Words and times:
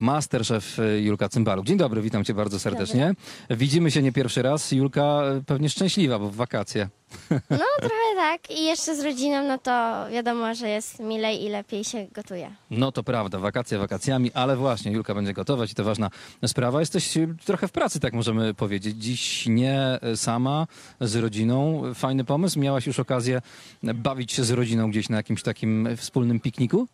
Masterchef 0.00 0.78
y, 0.78 1.00
Julka 1.02 1.28
Cymbaluk. 1.28 1.66
Dzień 1.66 1.76
dobry, 1.76 2.02
witam 2.02 2.24
cię 2.24 2.34
bardzo 2.34 2.60
serdecznie. 2.60 3.14
Widzimy 3.50 3.90
się 3.90 4.02
nie 4.02 4.12
pierwszy 4.12 4.42
raz. 4.42 4.72
Julka 4.72 5.22
y, 5.38 5.42
pewnie 5.44 5.70
szczęśliwa, 5.70 6.18
bo 6.18 6.30
w 6.30 6.36
wakacje. 6.36 6.88
No 7.50 7.66
trochę 7.78 8.16
tak 8.16 8.50
i 8.50 8.64
jeszcze 8.64 8.96
z 8.96 9.00
rodziną, 9.00 9.48
no 9.48 9.58
to 9.58 10.06
wiadomo, 10.12 10.54
że 10.54 10.68
jest 10.68 11.00
milej 11.00 11.44
i 11.44 11.48
lepiej 11.48 11.84
się 11.84 12.06
gotuje. 12.12 12.50
No 12.70 12.92
to 12.92 13.02
prawda, 13.02 13.38
wakacje 13.38 13.78
wakacjami, 13.78 14.32
ale 14.32 14.56
właśnie 14.56 14.92
Julka 14.92 15.14
będzie 15.14 15.32
gotować 15.32 15.72
i 15.72 15.74
to 15.74 15.84
ważna 15.84 16.10
sprawa. 16.46 16.80
Jesteś 16.80 17.16
y, 17.16 17.34
trochę 17.44 17.68
w 17.68 17.72
pracy, 17.72 18.00
tak 18.00 18.12
możemy 18.12 18.54
powiedzieć. 18.54 18.96
Dziś 18.96 19.46
nie 19.46 19.98
sama, 20.16 20.66
z 21.00 21.16
rodziną. 21.16 21.82
Fajny 21.94 22.24
pomysł. 22.24 22.58
Miałaś 22.60 22.86
już 22.86 22.98
okazję 23.00 23.42
bawić 23.82 24.32
się 24.32 24.44
z 24.44 24.50
rodziną 24.50 24.90
gdzieś 24.90 25.08
na 25.08 25.16
jakimś 25.16 25.42
takim 25.42 25.88
wspólnym 25.96 26.40
pikniku? 26.40 26.88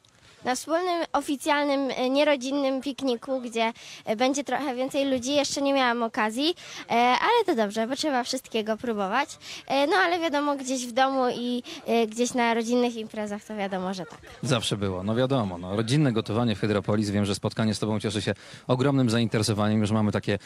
Na 0.47 0.55
wspólnym, 0.55 1.05
oficjalnym, 1.13 1.91
e, 1.97 2.11
nierodzinnym 2.11 2.83
pikniku, 2.83 3.41
gdzie 3.41 3.73
e, 4.05 4.17
będzie 4.17 4.45
trochę 4.45 4.75
więcej 4.75 5.11
ludzi, 5.11 5.35
jeszcze 5.35 5.63
nie 5.63 5.75
miałam 5.75 6.03
okazji, 6.03 6.55
e, 6.91 6.93
ale 6.95 7.45
to 7.47 7.55
dobrze, 7.55 7.87
bo 7.87 7.97
trzeba 7.97 8.25
wszystkiego 8.25 8.77
próbować. 8.77 9.39
No 9.69 9.97
ale 9.97 10.19
wiadomo, 10.19 10.57
gdzieś 10.57 10.87
w 10.87 10.93
domu 10.93 11.23
i 11.35 11.63
gdzieś 12.09 12.35
na 12.35 12.55
rodzinnych 12.55 12.97
imprezach 12.97 13.45
to 13.45 13.57
wiadomo, 13.57 13.95
że 13.95 14.07
tak. 14.07 14.19
Zawsze 14.43 14.77
było, 14.77 15.03
no 15.03 15.15
wiadomo. 15.15 15.59
No, 15.59 15.77
rodzinne 15.77 16.13
gotowanie 16.13 16.57
w 16.57 16.61
Hydropolis. 16.61 17.11
Wiem, 17.11 17.25
że 17.25 17.35
spotkanie 17.35 17.75
z 17.75 17.79
Tobą 17.79 18.01
cieszy 18.01 18.23
się 18.23 18.35
ogromnym 18.67 19.11
zainteresowaniem, 19.11 19.81
już 19.81 19.91
mamy 19.91 20.13
takie 20.13 20.39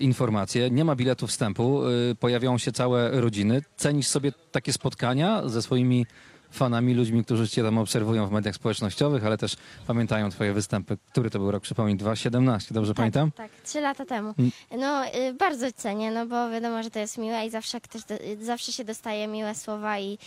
informacje. 0.00 0.70
Nie 0.70 0.84
ma 0.84 0.96
biletu 0.96 1.26
wstępu, 1.26 1.80
pojawią 2.20 2.58
się 2.58 2.72
całe 2.72 3.20
rodziny. 3.20 3.62
Cenisz 3.76 4.06
sobie 4.06 4.32
takie 4.52 4.72
spotkania 4.72 5.48
ze 5.48 5.62
swoimi 5.62 6.06
fanami, 6.50 6.94
ludźmi, 6.94 7.24
którzy 7.24 7.48
Cię 7.48 7.62
tam 7.62 7.78
obserwują 7.78 8.26
w 8.26 8.32
mediach 8.32 8.54
społecznościowych, 8.54 9.26
ale 9.26 9.38
też 9.38 9.56
pamiętają 9.86 10.30
Twoje 10.30 10.52
występy. 10.52 10.96
Który 11.10 11.30
to 11.30 11.38
był 11.38 11.50
rok, 11.50 11.62
przypomnij, 11.62 11.96
2017, 11.96 12.74
dobrze 12.74 12.94
pamiętam? 12.94 13.30
Tak, 13.32 13.50
trzy 13.64 13.80
lata 13.80 14.04
temu. 14.04 14.34
Mm. 14.38 14.50
No 14.78 15.06
y, 15.06 15.34
bardzo 15.34 15.72
cenię, 15.72 16.10
no 16.10 16.26
bo 16.26 16.50
wiadomo, 16.50 16.82
że 16.82 16.90
to 16.90 16.98
jest 16.98 17.18
miłe 17.18 17.46
i 17.46 17.50
zawsze, 17.50 17.80
ktoś 17.80 18.04
do, 18.04 18.14
y, 18.14 18.44
zawsze 18.44 18.72
się 18.72 18.84
dostaje 18.84 19.28
miłe 19.28 19.54
słowa 19.54 19.98
i, 19.98 20.18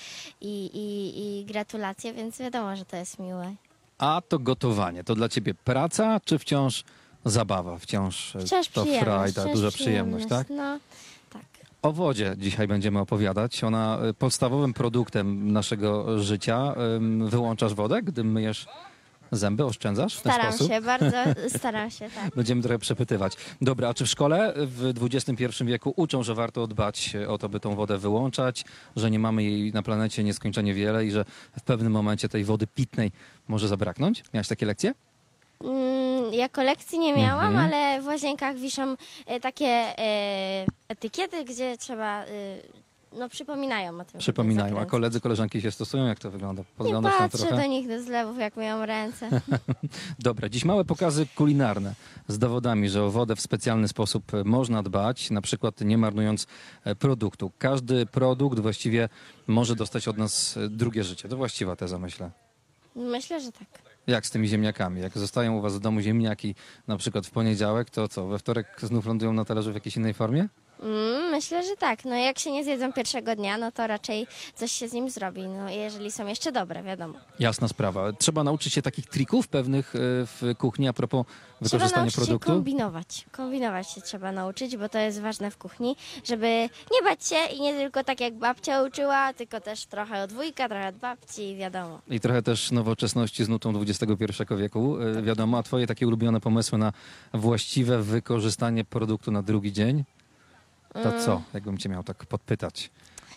i, 0.41 0.65
i, 0.73 1.39
i 1.39 1.45
gratulacje, 1.45 2.13
więc 2.13 2.39
wiadomo, 2.39 2.75
że 2.75 2.85
to 2.85 2.97
jest 2.97 3.19
miłe. 3.19 3.55
A 3.97 4.21
to 4.27 4.39
gotowanie, 4.39 5.03
to 5.03 5.15
dla 5.15 5.29
Ciebie 5.29 5.53
praca, 5.53 6.19
czy 6.25 6.39
wciąż 6.39 6.83
zabawa? 7.25 7.77
Wciąż, 7.77 8.35
e, 8.35 8.39
Wciąż 8.39 8.67
to 8.67 8.81
przyjemność. 8.81 9.33
frajda, 9.33 9.53
duża 9.53 9.71
przyjemność, 9.71 10.25
tak? 10.29 10.49
No, 10.49 10.55
tak. 10.57 10.81
O 11.81 11.91
wodzie 11.93 12.35
dzisiaj 12.37 12.67
będziemy 12.67 12.99
opowiadać. 12.99 13.63
Ona 13.63 13.99
y, 14.09 14.13
podstawowym 14.13 14.73
produktem 14.73 15.51
naszego 15.51 16.19
życia. 16.19 16.75
Wyłączasz 17.25 17.73
wodę, 17.73 18.01
gdy 18.01 18.23
myjesz 18.23 18.67
zęby, 19.31 19.65
oszczędzasz 19.65 20.15
w 20.15 20.21
ten 20.21 20.33
Staram 20.33 20.53
sposób? 20.53 20.71
się, 20.73 20.81
bardzo 20.81 21.17
staram 21.59 21.89
się, 21.91 22.09
tak. 22.09 22.35
Będziemy 22.35 22.61
trochę 22.61 22.79
przepytywać. 22.79 23.33
Dobra, 23.61 23.89
a 23.89 23.93
czy 23.93 24.05
w 24.05 24.09
szkole 24.09 24.53
w 24.57 24.93
XXI 25.01 25.45
wieku 25.65 25.93
uczą, 25.95 26.23
że 26.23 26.35
warto 26.35 26.67
dbać 26.67 27.13
o 27.27 27.37
to, 27.37 27.49
by 27.49 27.59
tą 27.59 27.75
wodę 27.75 27.97
wyłączać, 27.97 28.65
że 28.95 29.11
nie 29.11 29.19
mamy 29.19 29.43
jej 29.43 29.73
na 29.73 29.83
planecie 29.83 30.23
nieskończenie 30.23 30.73
wiele 30.73 31.05
i 31.05 31.11
że 31.11 31.25
w 31.59 31.61
pewnym 31.61 31.91
momencie 31.91 32.29
tej 32.29 32.43
wody 32.43 32.67
pitnej 32.67 33.11
może 33.47 33.67
zabraknąć? 33.67 34.23
Miałeś 34.33 34.47
takie 34.47 34.65
lekcje? 34.65 34.93
Mm, 35.63 36.33
jako 36.33 36.63
lekcji 36.63 36.99
nie 36.99 37.13
miałam, 37.13 37.47
Mhm. 37.47 37.65
ale 37.73 38.01
w 38.01 38.05
łazienkach 38.05 38.55
wiszą 38.55 38.95
e, 39.25 39.39
takie 39.39 39.65
e, 39.67 40.65
etykiety, 40.89 41.45
gdzie 41.45 41.77
trzeba, 41.77 42.23
e, 42.23 42.27
no 43.13 43.29
przypominają 43.29 43.99
o 43.99 44.05
tym. 44.05 44.19
Przypominają. 44.19 44.79
A 44.79 44.85
koledzy, 44.85 45.21
koleżanki 45.21 45.61
się 45.61 45.71
stosują? 45.71 46.05
Jak 46.05 46.19
to 46.19 46.31
wygląda? 46.31 46.61
Nie 46.61 46.67
Podglądasz 46.77 47.17
tam 47.17 47.29
patrzę 47.29 47.49
do 47.55 47.65
nich 47.65 47.87
do 47.87 48.01
zlewów, 48.03 48.37
jak 48.39 48.55
myją 48.57 48.85
ręce. 48.85 49.29
Dobra, 50.19 50.49
dziś 50.49 50.65
małe 50.65 50.85
pokazy 50.85 51.25
kulinarne 51.35 51.95
z 52.27 52.37
dowodami, 52.39 52.89
że 52.89 53.03
o 53.03 53.11
wodę 53.11 53.35
w 53.35 53.41
specjalny 53.41 53.87
sposób 53.87 54.33
e, 54.33 54.43
można 54.43 54.83
dbać, 54.83 55.31
na 55.31 55.41
przykład 55.41 55.81
nie 55.81 55.97
marnując 55.97 56.47
produktu. 56.99 57.51
Każdy 57.57 58.05
produkt 58.05 58.59
właściwie 58.59 59.09
może 59.47 59.75
dostać 59.75 60.07
od 60.07 60.17
nas 60.17 60.59
drugie 60.69 61.03
życie. 61.03 61.29
To 61.29 61.37
właściwa 61.37 61.75
teza, 61.75 61.99
myślę. 61.99 62.31
Myślę, 62.95 63.41
że 63.41 63.51
tak. 63.51 63.90
Jak 64.07 64.25
z 64.25 64.31
tymi 64.31 64.47
ziemniakami? 64.47 65.01
Jak 65.01 65.17
zostają 65.17 65.57
u 65.57 65.61
was 65.61 65.75
w 65.75 65.79
domu 65.79 66.01
ziemniaki 66.01 66.55
na 66.87 66.97
przykład 66.97 67.27
w 67.27 67.31
poniedziałek, 67.31 67.89
to 67.89 68.07
co, 68.07 68.27
we 68.27 68.39
wtorek 68.39 68.67
znów 68.81 69.05
lądują 69.05 69.33
na 69.33 69.45
talerzu 69.45 69.71
w 69.71 69.75
jakiejś 69.75 69.97
innej 69.97 70.13
formie? 70.13 70.47
Mm, 70.81 71.31
myślę, 71.31 71.63
że 71.63 71.75
tak. 71.77 72.05
No 72.05 72.15
jak 72.15 72.39
się 72.39 72.51
nie 72.51 72.63
zjedzą 72.63 72.93
pierwszego 72.93 73.35
dnia, 73.35 73.57
no 73.57 73.71
to 73.71 73.87
raczej 73.87 74.27
coś 74.55 74.71
się 74.71 74.87
z 74.87 74.93
nim 74.93 75.09
zrobi. 75.09 75.47
No 75.47 75.69
jeżeli 75.69 76.11
są 76.11 76.27
jeszcze 76.27 76.51
dobre, 76.51 76.83
wiadomo. 76.83 77.13
Jasna 77.39 77.67
sprawa. 77.67 78.13
Trzeba 78.13 78.43
nauczyć 78.43 78.73
się 78.73 78.81
takich 78.81 79.05
trików 79.07 79.47
pewnych 79.47 79.95
e, 79.95 79.99
w 80.25 80.41
kuchni 80.57 80.87
a 80.87 80.93
propos 80.93 81.25
Trzeba 81.25 81.69
wykorzystania 81.69 82.09
się 82.09 82.15
produktu? 82.17 82.47
kombinować. 82.51 83.25
Kombinować 83.31 83.89
się 83.91 84.01
trzeba 84.01 84.31
nauczyć, 84.31 84.77
bo 84.77 84.89
to 84.89 84.99
jest 84.99 85.21
ważne 85.21 85.51
w 85.51 85.57
kuchni, 85.57 85.95
żeby 86.23 86.69
nie 86.91 87.01
bać 87.03 87.27
się 87.27 87.35
i 87.55 87.61
nie 87.61 87.73
tylko 87.73 88.03
tak 88.03 88.19
jak 88.21 88.33
babcia 88.33 88.83
uczyła, 88.83 89.33
tylko 89.33 89.61
też 89.61 89.85
trochę 89.85 90.23
od 90.23 90.31
wujka, 90.33 90.69
trochę 90.69 90.87
od 90.87 90.95
babci, 90.95 91.55
wiadomo. 91.55 92.01
I 92.07 92.19
trochę 92.19 92.41
też 92.41 92.71
nowoczesności 92.71 93.43
z 93.45 93.49
nutą 93.49 93.73
XXI 93.81 94.25
wieku. 94.57 94.97
Y, 95.01 95.21
Wiadomo, 95.21 95.57
a 95.57 95.63
twoje 95.63 95.87
takie 95.87 96.07
ulubione 96.07 96.39
pomysły 96.39 96.77
na 96.77 96.93
właściwe 97.33 98.01
wykorzystanie 98.03 98.83
produktu 98.85 99.31
na 99.31 99.41
drugi 99.41 99.71
dzień? 99.73 100.03
To 100.93 101.19
co, 101.25 101.41
jakbym 101.53 101.77
cię 101.77 101.89
miał 101.89 102.03
tak 102.03 102.25
podpytać 102.25 102.89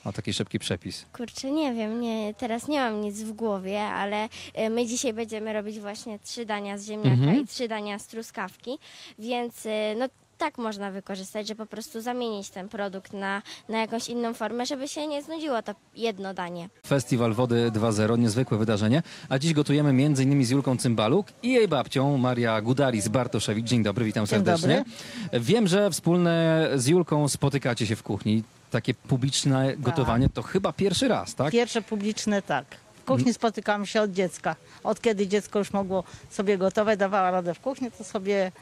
o 0.05 0.13
taki 0.13 0.33
szybki 0.33 0.59
przepis? 0.59 1.07
Kurczę, 1.13 1.51
nie 1.51 1.75
wiem, 1.75 2.01
nie, 2.01 2.35
teraz 2.35 2.69
nie 2.69 2.81
mam 2.81 3.01
nic 3.01 3.23
w 3.23 3.33
głowie, 3.33 3.81
ale 3.83 4.29
e, 4.55 4.71
my 4.71 4.87
dzisiaj 4.87 5.13
będziemy 5.13 5.53
robić 5.53 5.81
właśnie 5.81 6.19
trzy 6.19 6.47
dania 6.47 6.79
z 6.79 6.87
ziemniaka 6.87 7.11
Mhm. 7.17 7.41
i 7.41 7.47
trzy 7.47 7.69
dania 7.69 7.99
z 7.99 8.07
truskawki, 8.07 8.79
więc 9.19 9.67
e, 9.67 9.95
no 9.99 10.07
tak 10.45 10.59
można 10.59 10.91
wykorzystać, 10.91 11.49
że 11.49 11.55
po 11.55 11.67
prostu 11.67 12.01
zamienić 12.01 12.51
ten 12.51 12.69
produkt 12.69 13.13
na, 13.13 13.43
na 13.69 13.79
jakąś 13.79 14.09
inną 14.09 14.35
formę, 14.35 14.67
żeby 14.67 14.89
się 14.89 15.07
nie 15.07 15.23
znudziło 15.23 15.63
to 15.63 15.75
jedno 15.95 16.35
danie. 16.35 16.69
Festiwal 16.87 17.33
Wody 17.33 17.71
2.0, 17.71 18.19
niezwykłe 18.19 18.59
wydarzenie. 18.59 19.03
A 19.29 19.39
dziś 19.39 19.53
gotujemy 19.53 19.91
m.in. 19.91 20.45
z 20.45 20.51
Julką 20.51 20.77
Cymbaluk 20.77 21.27
i 21.43 21.53
jej 21.53 21.69
babcią 21.69 22.19
Maria 22.19 22.61
Gudaris 22.61 23.09
Bartoszewicz. 23.09 23.67
Dzień 23.67 23.83
dobry, 23.83 24.05
witam 24.05 24.27
Dzień 24.27 24.29
serdecznie. 24.29 24.85
Wiem, 25.33 25.67
że 25.67 25.91
wspólne 25.91 26.69
z 26.75 26.87
Julką 26.87 27.29
spotykacie 27.29 27.87
się 27.87 27.97
w 27.97 28.03
kuchni. 28.03 28.43
Takie 28.71 28.95
publiczne 28.95 29.77
gotowanie 29.77 30.29
to 30.29 30.43
chyba 30.43 30.73
pierwszy 30.73 31.09
raz, 31.09 31.35
tak? 31.35 31.53
Pierwsze 31.53 31.83
publiczne 31.83 32.43
tak. 32.43 32.65
W 32.95 33.07
kuchni 33.07 33.35
spotykamy 33.35 33.87
się 33.87 34.03
od 34.03 34.11
dziecka. 34.11 34.57
Od 34.85 35.01
kiedy 35.01 35.27
dziecko 35.27 35.59
już 35.59 35.73
mogło 35.73 36.05
sobie 36.31 36.59
gotować, 36.59 36.99
dawała 36.99 37.31
radę 37.31 37.55
w 37.55 37.61
kuchni, 37.61 37.91
to 37.91 38.05
sobie 38.05 38.53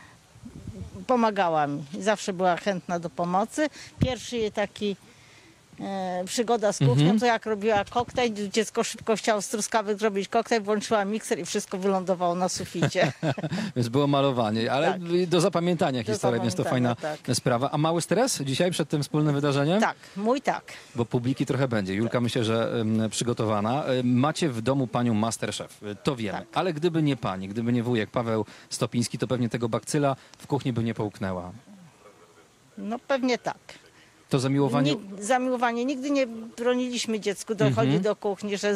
pomagała 1.07 1.67
mi. 1.67 1.85
Zawsze 2.01 2.33
była 2.33 2.57
chętna 2.57 2.99
do 2.99 3.11
pomocy. 3.11 3.69
Pierwszy 3.99 4.51
taki 4.51 4.97
e, 5.81 6.23
przygoda 6.27 6.73
z 6.73 6.79
kuchnią, 6.79 6.93
Mhm. 6.93 7.19
to 7.21 7.27
jak 7.27 7.47
robiła 7.47 7.85
koktajl, 7.85 8.49
dziecko 8.51 8.85
szybko 8.85 9.17
chciało 9.17 9.43
z 9.43 9.49
truskawek 9.49 9.99
zrobić 9.99 10.29
koktajl, 10.29 10.63
włączyła 10.63 11.05
mikser 11.05 11.39
i 11.39 11.45
wszystko 11.45 11.79
wylądowało 11.79 12.35
na 12.35 12.49
suficie. 12.49 13.13
Więc 13.77 13.89
było 13.89 14.07
malowanie, 14.07 14.73
ale 14.73 14.87
Tak. 14.93 15.27
do 15.27 15.41
zapamiętania 15.41 16.03
Do 16.03 16.13
historii, 16.13 16.41
więc 16.41 16.55
to 16.55 16.65
fajna 16.65 16.89
zapamiętania, 16.89 17.23
tak. 17.27 17.37
sprawa. 17.37 17.71
A 17.71 17.79
mały 17.79 18.03
stres 18.03 18.41
dzisiaj 18.43 18.71
przed 18.71 18.89
tym 18.89 19.03
wspólnym 19.03 19.35
wydarzeniem? 19.35 19.81
tak, 19.81 19.97
mój 20.17 20.41
tak. 20.43 20.65
Bo 20.95 21.05
publiki 21.05 21.47
trochę 21.47 21.69
będzie. 21.69 21.95
Julka 21.95 22.21
myślę, 22.21 22.45
że 22.45 22.85
przygotowana. 23.11 23.85
Ym, 23.87 24.19
Macie 24.19 24.49
w 24.49 24.63
domu 24.63 24.87
panią 24.87 25.15
Masterchef, 25.15 25.83
y, 25.83 25.97
to 26.03 26.17
wiemy. 26.17 26.39
Tak. 26.39 26.49
Ale 26.55 26.73
gdyby 26.73 27.03
nie 27.03 27.17
pani, 27.17 27.49
gdyby 27.49 27.73
nie 27.73 27.83
wujek 27.83 28.11
Paweł 28.11 28.45
Stopiński, 28.71 29.19
to 29.19 29.27
pewnie 29.27 29.49
tego 29.49 29.69
bakcyla 29.69 30.17
w 30.39 30.47
kuchni 30.47 30.73
by 30.73 30.85
nie 30.85 30.95
połknęła. 30.95 31.53
No 32.79 32.99
pewnie 32.99 33.39
tak. 33.39 33.59
To 34.33 34.39
zamiłowanie... 34.39 34.93
Nig- 34.97 35.23
zamiłowanie. 35.23 35.85
Nigdy 35.85 36.11
nie 36.11 36.27
broniliśmy 36.57 37.21
dziecku 37.21 37.55
dochodzi 37.55 37.81
Mhm. 37.81 38.03
do 38.03 38.17
kuchni, 38.17 38.59
że 38.59 38.75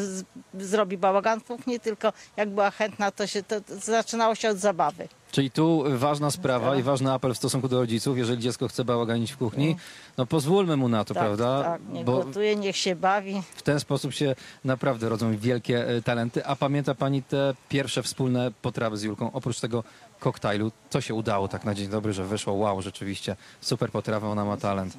zrobi 0.55 0.99
bałagan 0.99 1.41
w 1.41 1.45
kuchni, 1.45 1.81
tylko 1.81 2.13
jak 2.37 2.49
była 2.51 2.71
chętna, 2.71 3.11
to 3.11 3.27
się 3.27 3.43
to, 3.43 3.61
to 3.61 3.77
zaczynało 3.77 4.35
się 4.35 4.51
od 4.51 4.59
zabawy. 4.59 5.09
Czyli 5.33 5.51
tu 5.51 5.85
ważna 5.89 6.31
sprawa 6.31 6.77
i 6.77 6.83
ważny 6.83 7.13
apel 7.13 7.35
w 7.35 7.37
stosunku 7.37 7.69
do 7.69 7.81
rodziców. 7.81 8.19
Jeżeli 8.19 8.43
dziecko 8.43 8.69
chce 8.69 8.85
bałaganić 8.85 9.33
w 9.33 9.37
kuchni, 9.37 9.77
no 10.19 10.27
pozwólmy 10.27 10.77
mu 10.77 10.89
na 10.89 11.05
to, 11.05 11.15
tak, 11.15 11.23
prawda? 11.23 11.63
tak, 11.65 11.81
niech 11.93 12.05
Bo 12.05 12.25
gotuje, 12.25 12.57
niech 12.57 12.77
się 12.77 12.97
bawi. 12.97 13.43
w 13.57 13.63
ten 13.63 13.81
sposób 13.81 14.13
się 14.13 14.35
naprawdę 14.65 15.09
rodzą 15.09 15.37
wielkie 15.37 15.89
e, 15.89 16.03
talenty. 16.03 16.47
A 16.47 16.57
pamięta 16.57 16.95
pani 16.95 17.23
te 17.23 17.55
pierwsze 17.69 18.03
wspólne 18.03 18.51
potrawy 18.63 18.97
z 18.97 19.03
Julką? 19.03 19.33
Oprócz 19.33 19.61
tego 19.61 19.85
koktajlu, 20.21 20.73
co 20.91 21.01
się 21.01 21.15
udało 21.15 21.49
tak 21.49 21.65
na 21.65 21.75
dzień 21.75 21.89
dobry, 21.89 22.13
że 22.13 22.25
wyszło? 22.25 22.53
Wow, 22.55 22.83
rzeczywiście, 22.83 23.37
super 23.61 23.91
potrawa, 23.91 24.29
ona 24.29 24.45
ma 24.45 24.57
talent. 24.57 24.97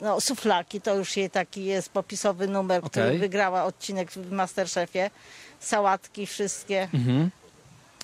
No, 0.00 0.20
suflaki 0.20 0.80
to 0.80 0.94
już 0.94 1.16
jej 1.16 1.30
taki 1.30 1.64
jest 1.64 1.88
popisowy 1.88 2.48
numer, 2.48 2.78
Okej. 2.78 2.90
który 2.90 3.18
wygrała 3.18 3.64
odcinek 3.64 4.10
w 4.10 4.30
Masterchefie. 4.32 5.10
Sałatki 5.60 6.26
wszystkie. 6.26 6.88
Mhm. 6.94 7.30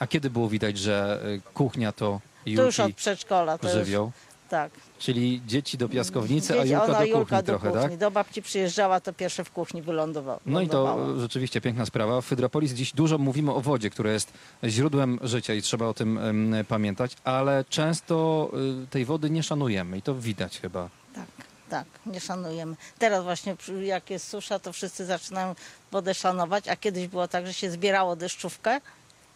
A 0.01 0.07
kiedy 0.07 0.31
było 0.31 0.49
widać, 0.49 0.79
że 0.79 1.21
y, 1.27 1.41
kuchnia 1.55 1.93
to 1.93 2.21
To 2.45 2.51
już 2.63 2.81
od 2.81 2.95
przedszkola. 2.95 3.59
To 3.59 3.67
już, 3.69 3.77
żywioł? 3.77 4.13
tak. 4.49 4.73
Czyli 4.99 5.43
dzieci 5.47 5.79
do 5.79 5.89
piaskownicy, 5.89 6.53
a 6.53 6.57
Dzieci- 6.57 6.71
Julka 6.73 6.85
ona, 6.87 6.99
do 6.99 7.05
Julka 7.05 7.21
kuchni 7.21 7.37
do 7.39 7.43
trochę, 7.43 7.69
kuchni. 7.71 7.83
tak? 7.91 7.97
Do 7.99 8.11
babci 8.11 8.43
przyjeżdżała, 8.43 9.01
to 9.01 9.13
pierwsze 9.13 9.45
w 9.45 9.51
kuchni 9.51 9.83
wylądowała. 9.83 10.39
No 10.47 10.61
i 10.61 10.69
to 10.69 10.99
rzeczywiście 11.21 11.61
piękna 11.61 11.87
sprawa. 11.87 12.21
W 12.21 12.29
Hydropolis 12.29 12.73
dziś 12.73 12.93
dużo 12.93 13.19
mówimy 13.19 13.53
o 13.55 13.61
wodzie, 13.61 13.91
która 13.91 14.13
jest 14.13 14.33
źródłem 14.65 15.19
życia 15.23 15.55
i 15.55 15.63
trzeba 15.63 15.87
o 15.87 15.95
tym 15.95 16.19
em, 16.19 16.55
pamiętać, 16.69 17.17
ale 17.25 17.65
często 17.69 18.51
y, 18.85 18.87
tej 18.87 19.05
wody 19.05 19.31
nie 19.31 19.43
szanujemy 19.43 19.99
i 19.99 20.03
to 20.03 20.15
widać 20.15 20.61
chyba. 20.61 20.89
Tak, 21.15 21.27
tak, 21.71 21.87
nie 22.07 22.21
szanujemy. 22.21 22.77
Teraz 22.99 23.25
właśnie 23.25 23.57
jak 23.83 24.11
jest 24.11 24.29
susza, 24.29 24.59
to 24.59 24.73
wszyscy 24.73 25.05
zaczynają 25.05 25.55
wodę 25.91 26.15
szanować, 26.15 26.69
a 26.69 26.77
kiedyś 26.77 27.09
było 27.09 27.29
tak, 27.29 27.47
że 27.47 27.55
się 27.55 27.71
zbierało 27.71 28.17
deszczówkę 28.17 28.81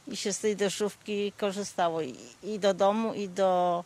i 0.08 0.16
się 0.16 0.32
z 0.32 0.38
tej 0.38 0.56
deszczówki 0.56 1.32
korzystało 1.32 2.02
i, 2.02 2.14
i 2.42 2.58
do 2.58 2.75
domu, 2.75 3.14
i 3.14 3.28
do 3.28 3.84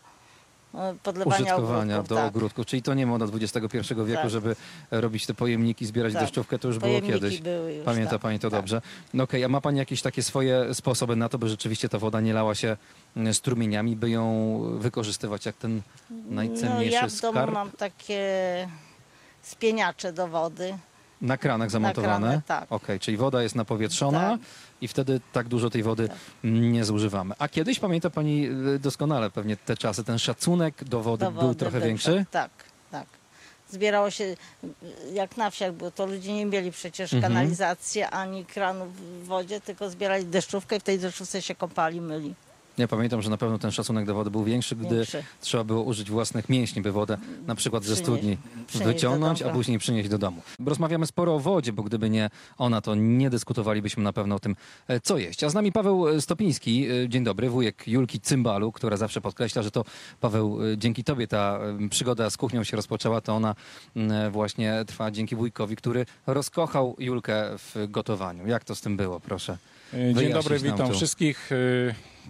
podlewania 1.03 1.37
Użytkowania 1.43 1.95
ogródków. 1.95 2.09
do 2.09 2.15
tak. 2.23 2.29
ogródków, 2.37 2.67
czyli 2.67 2.83
to 2.83 2.95
nie 2.95 3.07
moda 3.07 3.27
XXI 3.35 3.79
wieku, 4.05 4.23
Tak. 4.23 4.31
żeby 4.31 4.57
robić 4.91 5.27
te 5.27 5.35
pojemniki, 5.35 5.87
zbierać 5.87 6.13
Tak. 6.13 6.23
deszczówkę, 6.23 6.59
to 6.59 6.69
już 6.69 6.79
było 6.79 6.89
Pojemniki 6.91 7.15
kiedyś. 7.15 7.41
były 7.41 7.73
już, 7.75 7.85
Pamięta 7.85 8.11
tak, 8.11 8.21
Pani 8.21 8.39
to 8.39 8.51
tak. 8.51 8.61
dobrze. 8.61 8.83
No 9.15 9.25
okej, 9.25 9.45
a 9.45 9.49
ma 9.49 9.61
Pani 9.61 9.79
jakieś 9.79 10.03
takie 10.03 10.23
swoje 10.23 10.75
sposoby 10.75 11.17
na 11.17 11.29
to, 11.29 11.39
by 11.39 11.49
rzeczywiście 11.49 11.89
ta 11.89 11.99
woda 11.99 12.21
nie 12.21 12.33
lała 12.33 12.55
się 12.55 12.77
mm, 13.17 13.35
strumieniami, 13.35 13.97
by 13.97 14.11
ją 14.11 14.59
wykorzystywać 14.79 15.47
jak 15.47 15.57
ten 15.57 15.83
No 16.11 16.17
najcenniejszy 16.35 16.93
ja 16.95 17.09
w 17.09 17.21
domu 17.21 17.33
skarb? 17.35 17.53
mam 17.53 17.71
takie 17.71 18.23
spieniacze 19.43 20.13
do 20.13 20.29
wody. 20.29 20.79
Na 21.21 21.37
kranach 21.37 21.71
zamontowane? 21.71 22.27
kranach, 22.27 22.45
tak. 22.47 22.73
Okej, 22.73 23.01
czyli 23.01 23.17
woda 23.17 23.43
jest 23.43 23.55
napowietrzona 23.55 24.21
Tak. 24.31 24.41
I 24.81 24.89
wtedy 24.89 25.21
tak 25.33 25.49
dużo 25.49 25.71
tej 25.71 25.83
wody 25.83 26.09
nie 26.45 26.85
zużywamy. 26.85 27.35
A 27.39 27.49
kiedyś, 27.49 27.79
pamięta 27.79 28.11
Pani 28.11 28.49
y, 28.75 28.79
doskonale 28.79 29.31
pewnie 29.31 29.57
te 29.57 29.77
czasy, 29.77 30.05
ten 30.05 30.19
szacunek 30.19 30.85
do 30.85 31.01
wody, 31.03 31.25
do 31.25 31.31
był 31.31 31.43
wody 31.43 31.55
trochę 31.55 31.79
był, 31.79 31.87
większy? 31.89 32.25
Tak, 32.31 32.51
tak. 32.91 33.07
Zbierało 33.71 34.11
się, 34.11 34.37
jak 35.13 35.37
na 35.37 35.51
wsiach 35.51 35.73
było, 35.73 35.91
to 35.91 36.07
ludzie 36.07 36.33
nie 36.35 36.47
mieli 36.47 36.73
przecież 36.73 37.13
Mhm. 37.15 37.33
kanalizacji 37.33 38.03
ani 38.03 38.45
kranów 38.45 38.97
w 38.97 39.25
wodzie, 39.27 39.61
tylko 39.61 39.91
zbierali 39.91 40.25
deszczówkę 40.25 40.77
i 40.77 40.81
w 40.81 40.83
tej 40.83 40.99
deszczówce 40.99 41.43
się 41.43 41.55
kąpali, 41.55 42.01
myli. 42.01 42.35
Ja 42.79 42.89
pamiętam, 42.89 43.23
że 43.23 43.31
na 43.31 43.37
pewno 43.37 43.59
ten 43.59 43.71
szacunek 43.71 44.07
do 44.07 44.15
wody 44.15 44.31
był 44.31 44.45
większy, 44.45 44.77
gdy 44.77 44.95
Większy. 44.95 45.25
trzeba 45.41 45.65
było 45.65 45.83
użyć 45.83 46.11
własnych 46.11 46.49
mięśni, 46.49 46.83
by 46.83 46.93
wodę 46.93 47.19
na 47.47 47.55
przykład 47.55 47.85
ze 47.85 47.97
studni 47.97 48.39
przynieść 48.67 48.87
wyciągnąć, 48.87 49.43
do 49.43 49.51
a 49.51 49.53
później 49.53 49.79
przynieść 49.79 50.09
do 50.09 50.19
domu. 50.19 50.43
Rozmawiamy 50.67 51.07
sporo 51.07 51.35
o 51.35 51.39
wodzie, 51.39 51.73
bo 51.73 51.83
gdyby 51.83 52.11
nie 52.11 52.31
ona, 52.59 52.81
to 52.81 52.95
nie 52.95 53.31
dyskutowalibyśmy 53.31 54.03
na 54.03 54.13
pewno 54.13 54.35
o 54.35 54.39
tym, 54.39 54.57
e, 54.89 55.01
co 55.01 55.19
jeść. 55.19 55.45
A 55.45 55.51
z 55.51 55.55
nami 55.55 55.73
Paweł 55.73 56.21
Stopiński, 56.21 56.87
e, 56.91 57.09
dzień 57.09 57.25
dobry, 57.25 57.51
wujek 57.51 57.89
Julki 57.89 58.21
Cymbalu, 58.21 58.73
która 58.73 58.97
zawsze 58.97 59.21
podkreśla, 59.21 59.63
że 59.63 59.71
to 59.71 59.85
Paweł, 60.21 60.59
e, 60.73 60.79
dzięki 60.79 61.05
tobie 61.05 61.27
ta 61.27 61.59
e, 61.85 61.89
przygoda 61.89 62.31
z 62.31 62.37
kuchnią 62.37 62.65
się 62.65 62.77
rozpoczęła, 62.77 63.21
to 63.21 63.37
ona 63.37 63.55
właśnie 64.31 64.85
trwa 64.87 65.11
dzięki 65.11 65.37
wujkowi, 65.37 65.77
który 65.77 66.07
rozkochał 66.27 66.97
Julkę 66.99 67.45
w 67.59 67.87
gotowaniu. 67.89 68.47
Jak 68.47 68.65
to 68.65 68.75
z 68.75 68.81
tym 68.81 68.97
było, 68.97 69.21
proszę? 69.21 69.59
Dzień 69.93 70.33
dobry, 70.33 70.59
witam 70.59 70.89
tu. 70.89 70.95
wszystkich. 70.95 71.51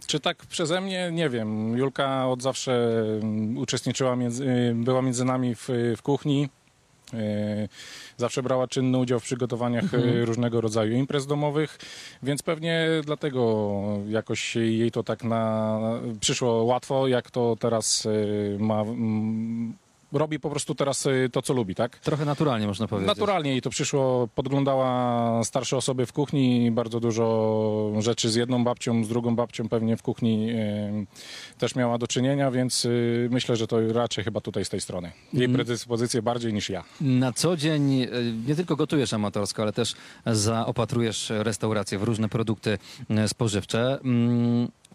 Czy 0.06 0.20
tak 0.20 0.36
przeze 0.36 0.80
mnie? 0.80 1.10
Nie 1.12 1.28
wiem. 1.28 1.76
Julka 1.76 2.28
od 2.28 2.42
zawsze 2.42 3.02
mm, 3.22 3.58
uczestniczyła, 3.58 4.16
między, 4.16 4.44
y, 4.44 4.74
była 4.74 5.02
między 5.02 5.24
nami 5.24 5.54
w, 5.54 5.68
w 5.96 6.02
kuchni. 6.02 6.48
Y, 7.14 7.68
Zawsze 8.16 8.42
brała 8.42 8.68
czynny 8.68 8.98
udział 8.98 9.20
w 9.20 9.22
przygotowaniach 9.22 9.94
y, 9.94 10.24
różnego 10.24 10.60
rodzaju 10.60 10.92
imprez 10.96 11.26
domowych, 11.26 11.78
więc 12.22 12.42
pewnie 12.42 12.88
dlatego 13.04 13.82
jakoś 14.08 14.56
jej 14.56 14.90
to 14.90 15.02
tak 15.02 15.24
na, 15.24 15.80
przyszło 16.20 16.64
łatwo, 16.64 17.08
jak 17.08 17.30
to 17.30 17.56
teraz 17.60 18.08
ma. 18.58 18.84
Mm, 20.12 20.18
Robi 20.20 20.40
po 20.40 20.50
prostu 20.50 20.74
teraz 20.74 21.06
y, 21.06 21.28
to, 21.32 21.42
co 21.42 21.54
lubi, 21.54 21.74
tak? 21.74 21.98
Trochę 21.98 22.24
naturalnie 22.24 22.66
można 22.66 22.88
powiedzieć. 22.88 23.06
Naturalnie 23.06 23.50
jej 23.50 23.62
to 23.62 23.70
przyszło. 23.70 24.28
Podglądała 24.34 25.44
starsze 25.44 25.76
osoby 25.76 26.06
w 26.06 26.12
kuchni, 26.12 26.70
bardzo 26.70 27.00
dużo 27.00 27.92
rzeczy 27.98 28.30
z 28.30 28.34
jedną 28.34 28.64
babcią, 28.64 29.04
z 29.04 29.08
drugą 29.08 29.36
babcią 29.36 29.68
pewnie 29.68 29.96
w 29.96 30.02
kuchni 30.02 30.50
e, 30.50 31.04
też 31.58 31.74
miała 31.74 31.98
do 31.98 32.06
czynienia, 32.06 32.50
więc 32.50 32.84
e, 32.84 32.88
myślę, 33.30 33.56
że 33.56 33.66
to 33.66 33.92
raczej 33.92 34.24
chyba 34.24 34.40
tutaj 34.40 34.64
z 34.64 34.68
tej 34.68 34.80
strony. 34.80 35.12
Jej 35.32 35.48
predyspozycje 35.48 36.22
bardziej 36.22 36.52
niż 36.52 36.70
ja. 36.70 36.84
Na 37.00 37.32
co 37.32 37.56
dzień 37.56 38.06
nie 38.46 38.54
tylko 38.56 38.76
gotujesz 38.76 39.12
amatorsko, 39.12 39.62
ale 39.62 39.72
też 39.72 39.94
zaopatrujesz 40.26 41.32
restauracje 41.34 41.98
w 41.98 42.02
różne 42.02 42.28
produkty 42.28 42.78
spożywcze. 43.26 43.98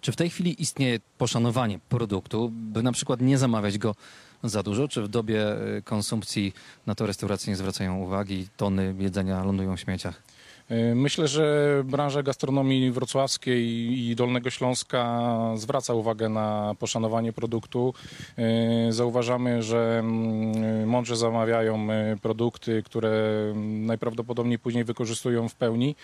Czy 0.04 0.12
w 0.12 0.16
tej 0.16 0.30
chwili 0.30 0.62
istnieje 0.62 1.00
poszanowanie 1.18 1.80
produktu, 1.90 2.50
by 2.54 2.84
na 2.84 2.92
przykład 2.92 3.22
nie 3.22 3.38
zamawiać 3.38 3.78
go 3.78 3.96
za 4.44 4.64
dużo? 4.64 4.88
Czy 4.88 5.02
w 5.02 5.08
dobie 5.08 5.52
e, 5.78 5.82
konsumpcji 5.82 6.54
na 6.86 6.96
to 6.96 7.06
restauracje 7.06 7.52
nie 7.52 7.58
zwracają 7.58 8.00
uwagi, 8.00 8.48
tony 8.58 8.96
jedzenia 9.00 9.44
lądują 9.44 9.78
w 9.78 9.80
śmieciach? 9.80 10.22
E, 10.70 10.96
Myślę, 10.96 11.28
że 11.28 11.84
branża 11.86 12.24
gastronomii 12.24 12.92
wrocławskiej 12.92 13.64
i 14.10 14.16
Dolnego 14.16 14.50
Śląska 14.50 15.22
zwraca 15.56 15.94
uwagę 15.94 16.30
na 16.30 16.76
poszanowanie 16.80 17.34
produktu. 17.34 17.94
E, 18.38 18.92
Zauważamy, 18.92 19.64
że 19.64 20.00
mm, 20.00 20.88
mądrze 20.90 21.16
zamawiają 21.16 21.88
produkty, 22.22 22.84
które 22.86 23.10
mm, 23.52 23.86
najprawdopodobniej 23.86 24.60
później 24.60 24.84
wykorzystują 24.84 25.50
w 25.50 25.56
pełni. 25.56 25.96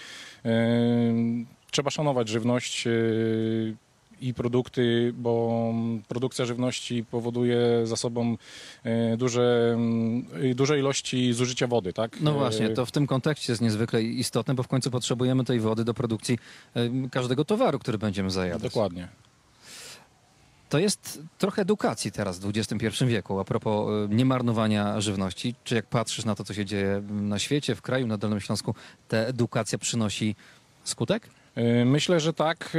Trzeba 1.72 1.90
szanować 1.90 2.28
żywność 2.30 2.88
i 4.22 4.34
produkty, 4.34 5.14
bo 5.18 5.64
produkcja 6.08 6.46
żywności 6.46 7.06
powoduje 7.06 7.60
za 7.84 7.96
sobą 7.96 8.38
e, 8.84 9.18
duże, 9.18 9.72
mm, 9.74 10.26
duże 10.56 10.80
ilości 10.80 11.34
zużycia 11.34 11.68
wody, 11.68 11.94
tak? 11.94 12.22
No 12.22 12.32
E, 12.32 12.34
właśnie, 12.34 12.70
to 12.70 12.86
w 12.86 12.92
tym 12.92 13.08
kontekście 13.08 13.52
jest 13.52 13.62
niezwykle 13.62 14.04
istotne, 14.04 14.54
bo 14.54 14.64
w 14.64 14.68
końcu 14.68 14.92
potrzebujemy 14.92 15.44
tej 15.44 15.60
wody 15.60 15.84
do 15.84 15.94
produkcji 15.94 16.38
e, 16.76 17.10
każdego 17.12 17.46
towaru, 17.46 17.80
który 17.80 17.98
będziemy 17.98 18.32
zajadać. 18.32 18.62
Dokładnie. 18.64 19.08
To 20.70 20.80
jest 20.80 21.22
trochę 21.38 21.62
edukacji 21.62 22.12
teraz 22.12 22.40
w 22.40 22.52
XXI 22.56 23.06
wieku 23.06 23.40
a 23.40 23.44
propos 23.44 23.90
niemarnowania 24.10 25.02
żywności. 25.02 25.56
Czy 25.64 25.76
jak 25.76 25.86
patrzysz 25.86 26.26
na 26.26 26.36
to, 26.36 26.44
co 26.44 26.54
się 26.54 26.66
dzieje 26.66 27.02
na 27.10 27.40
świecie, 27.40 27.76
w 27.76 27.82
kraju, 27.82 28.08
na 28.08 28.18
Dolnym 28.18 28.40
Śląsku, 28.40 28.76
ta 29.08 29.18
edukacja 29.18 29.78
przynosi 29.78 30.36
skutek? 30.84 31.30
Myślę, 31.86 32.20
że 32.20 32.34
tak, 32.34 32.78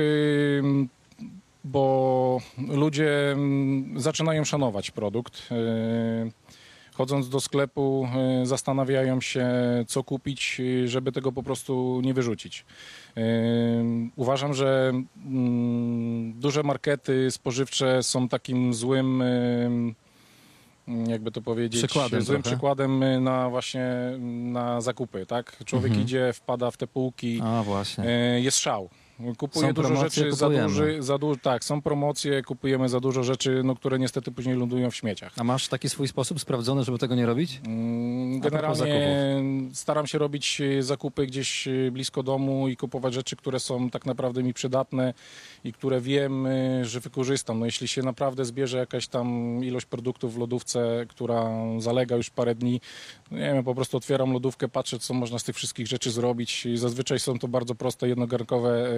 bo 1.65 2.39
ludzie 2.69 3.33
mm, 3.33 4.01
zaczynają 4.01 4.45
szanować 4.45 4.91
produkt. 4.91 5.49
Y, 5.53 6.33
Chodząc 6.95 7.29
do 7.29 7.41
sklepu, 7.41 8.09
y, 8.43 8.47
zastanawiają 8.47 9.21
się, 9.21 9.49
co 9.87 10.05
kupić, 10.05 10.57
y, 10.61 10.89
żeby 10.89 11.13
tego 11.13 11.33
po 11.33 11.43
prostu 11.43 12.01
nie 12.05 12.15
wyrzucić. 12.15 12.65
Uważam, 14.17 14.55
że 14.55 14.93
mm, 15.27 16.33
duże 16.41 16.63
markety 16.63 17.31
spożywcze 17.31 18.03
są 18.03 18.29
takim 18.29 18.75
złym, 18.75 19.23
y, 19.23 19.95
jakby 21.09 21.31
to 21.31 21.43
powiedzieć, 21.43 21.85
Przykładem 21.85 22.23
złym 22.23 22.43
trochę. 22.43 22.57
przykładem 22.57 23.23
na 23.25 23.51
właśnie 23.51 23.87
na 24.29 24.81
zakupy. 24.81 25.27
Tak? 25.27 25.65
Człowiek 25.65 25.89
Mhm. 25.91 26.03
idzie, 26.07 26.33
wpada 26.33 26.71
w 26.71 26.77
te 26.77 26.87
półki, 26.87 27.41
A 27.45 27.63
właśnie. 27.63 28.05
Jest 28.43 28.59
szał. 28.59 28.91
Kupuje 29.39 29.67
Są 29.67 29.73
dużo 29.73 29.89
promocje, 29.89 30.11
rzeczy 30.25 30.33
za, 30.37 30.47
kupujemy. 30.47 30.69
duży, 30.69 30.97
za 31.03 31.19
dużo. 31.19 31.41
Tak, 31.43 31.65
są 31.65 31.83
promocje, 31.83 32.43
kupujemy 32.43 32.89
za 32.89 33.01
dużo 33.01 33.23
rzeczy, 33.23 33.61
no, 33.65 33.77
które 33.77 33.99
niestety 33.99 34.33
później 34.33 34.57
lądują 34.57 34.91
w 34.91 34.97
śmieciach. 34.97 35.33
A 35.37 35.45
masz 35.45 35.69
taki 35.69 35.89
swój 35.89 36.09
sposób 36.09 36.41
sprawdzony, 36.41 36.85
żeby 36.85 36.99
tego 36.99 37.15
nie 37.15 37.27
robić? 37.27 37.61
Mm, 37.67 38.41
Generalnie 38.41 39.43
staram 39.73 40.07
się 40.07 40.19
robić 40.19 40.61
e, 40.61 40.83
zakupy 40.83 41.27
gdzieś 41.27 41.69
e, 41.69 41.91
blisko 41.91 42.23
domu 42.23 42.69
i 42.69 42.77
kupować 42.77 43.15
rzeczy, 43.15 43.37
które 43.37 43.61
są 43.61 43.91
tak 43.91 44.07
naprawdę 44.07 44.43
mi 44.43 44.55
przydatne 44.55 45.15
i 45.65 45.73
które 45.73 46.01
wiem, 46.01 46.47
e, 46.47 46.85
że 46.85 47.01
wykorzystam. 47.01 47.59
No, 47.59 47.67
jeśli 47.67 47.89
się 47.89 48.03
naprawdę 48.03 48.45
zbierze 48.45 48.79
jakaś 48.79 49.09
tam 49.09 49.59
ilość 49.65 49.87
produktów 49.87 50.35
w 50.35 50.39
lodówce, 50.39 51.07
która 51.09 51.51
zalega 51.79 52.17
już 52.17 52.31
parę 52.31 52.55
dni, 52.55 52.81
no, 53.31 53.39
nie 53.39 53.53
wiem, 53.55 53.65
po 53.65 53.75
prostu 53.75 53.97
otwieram 53.97 54.33
lodówkę, 54.33 54.69
patrzę, 54.69 54.99
co 54.99 55.15
można 55.15 55.39
z 55.39 55.45
tych 55.45 55.57
wszystkich 55.57 55.87
rzeczy 55.87 56.11
zrobić. 56.11 56.69
Zazwyczaj 56.75 57.21
są 57.21 57.39
to 57.39 57.49
bardzo 57.49 57.75
proste, 57.75 58.09
jednogarnkowe 58.09 58.89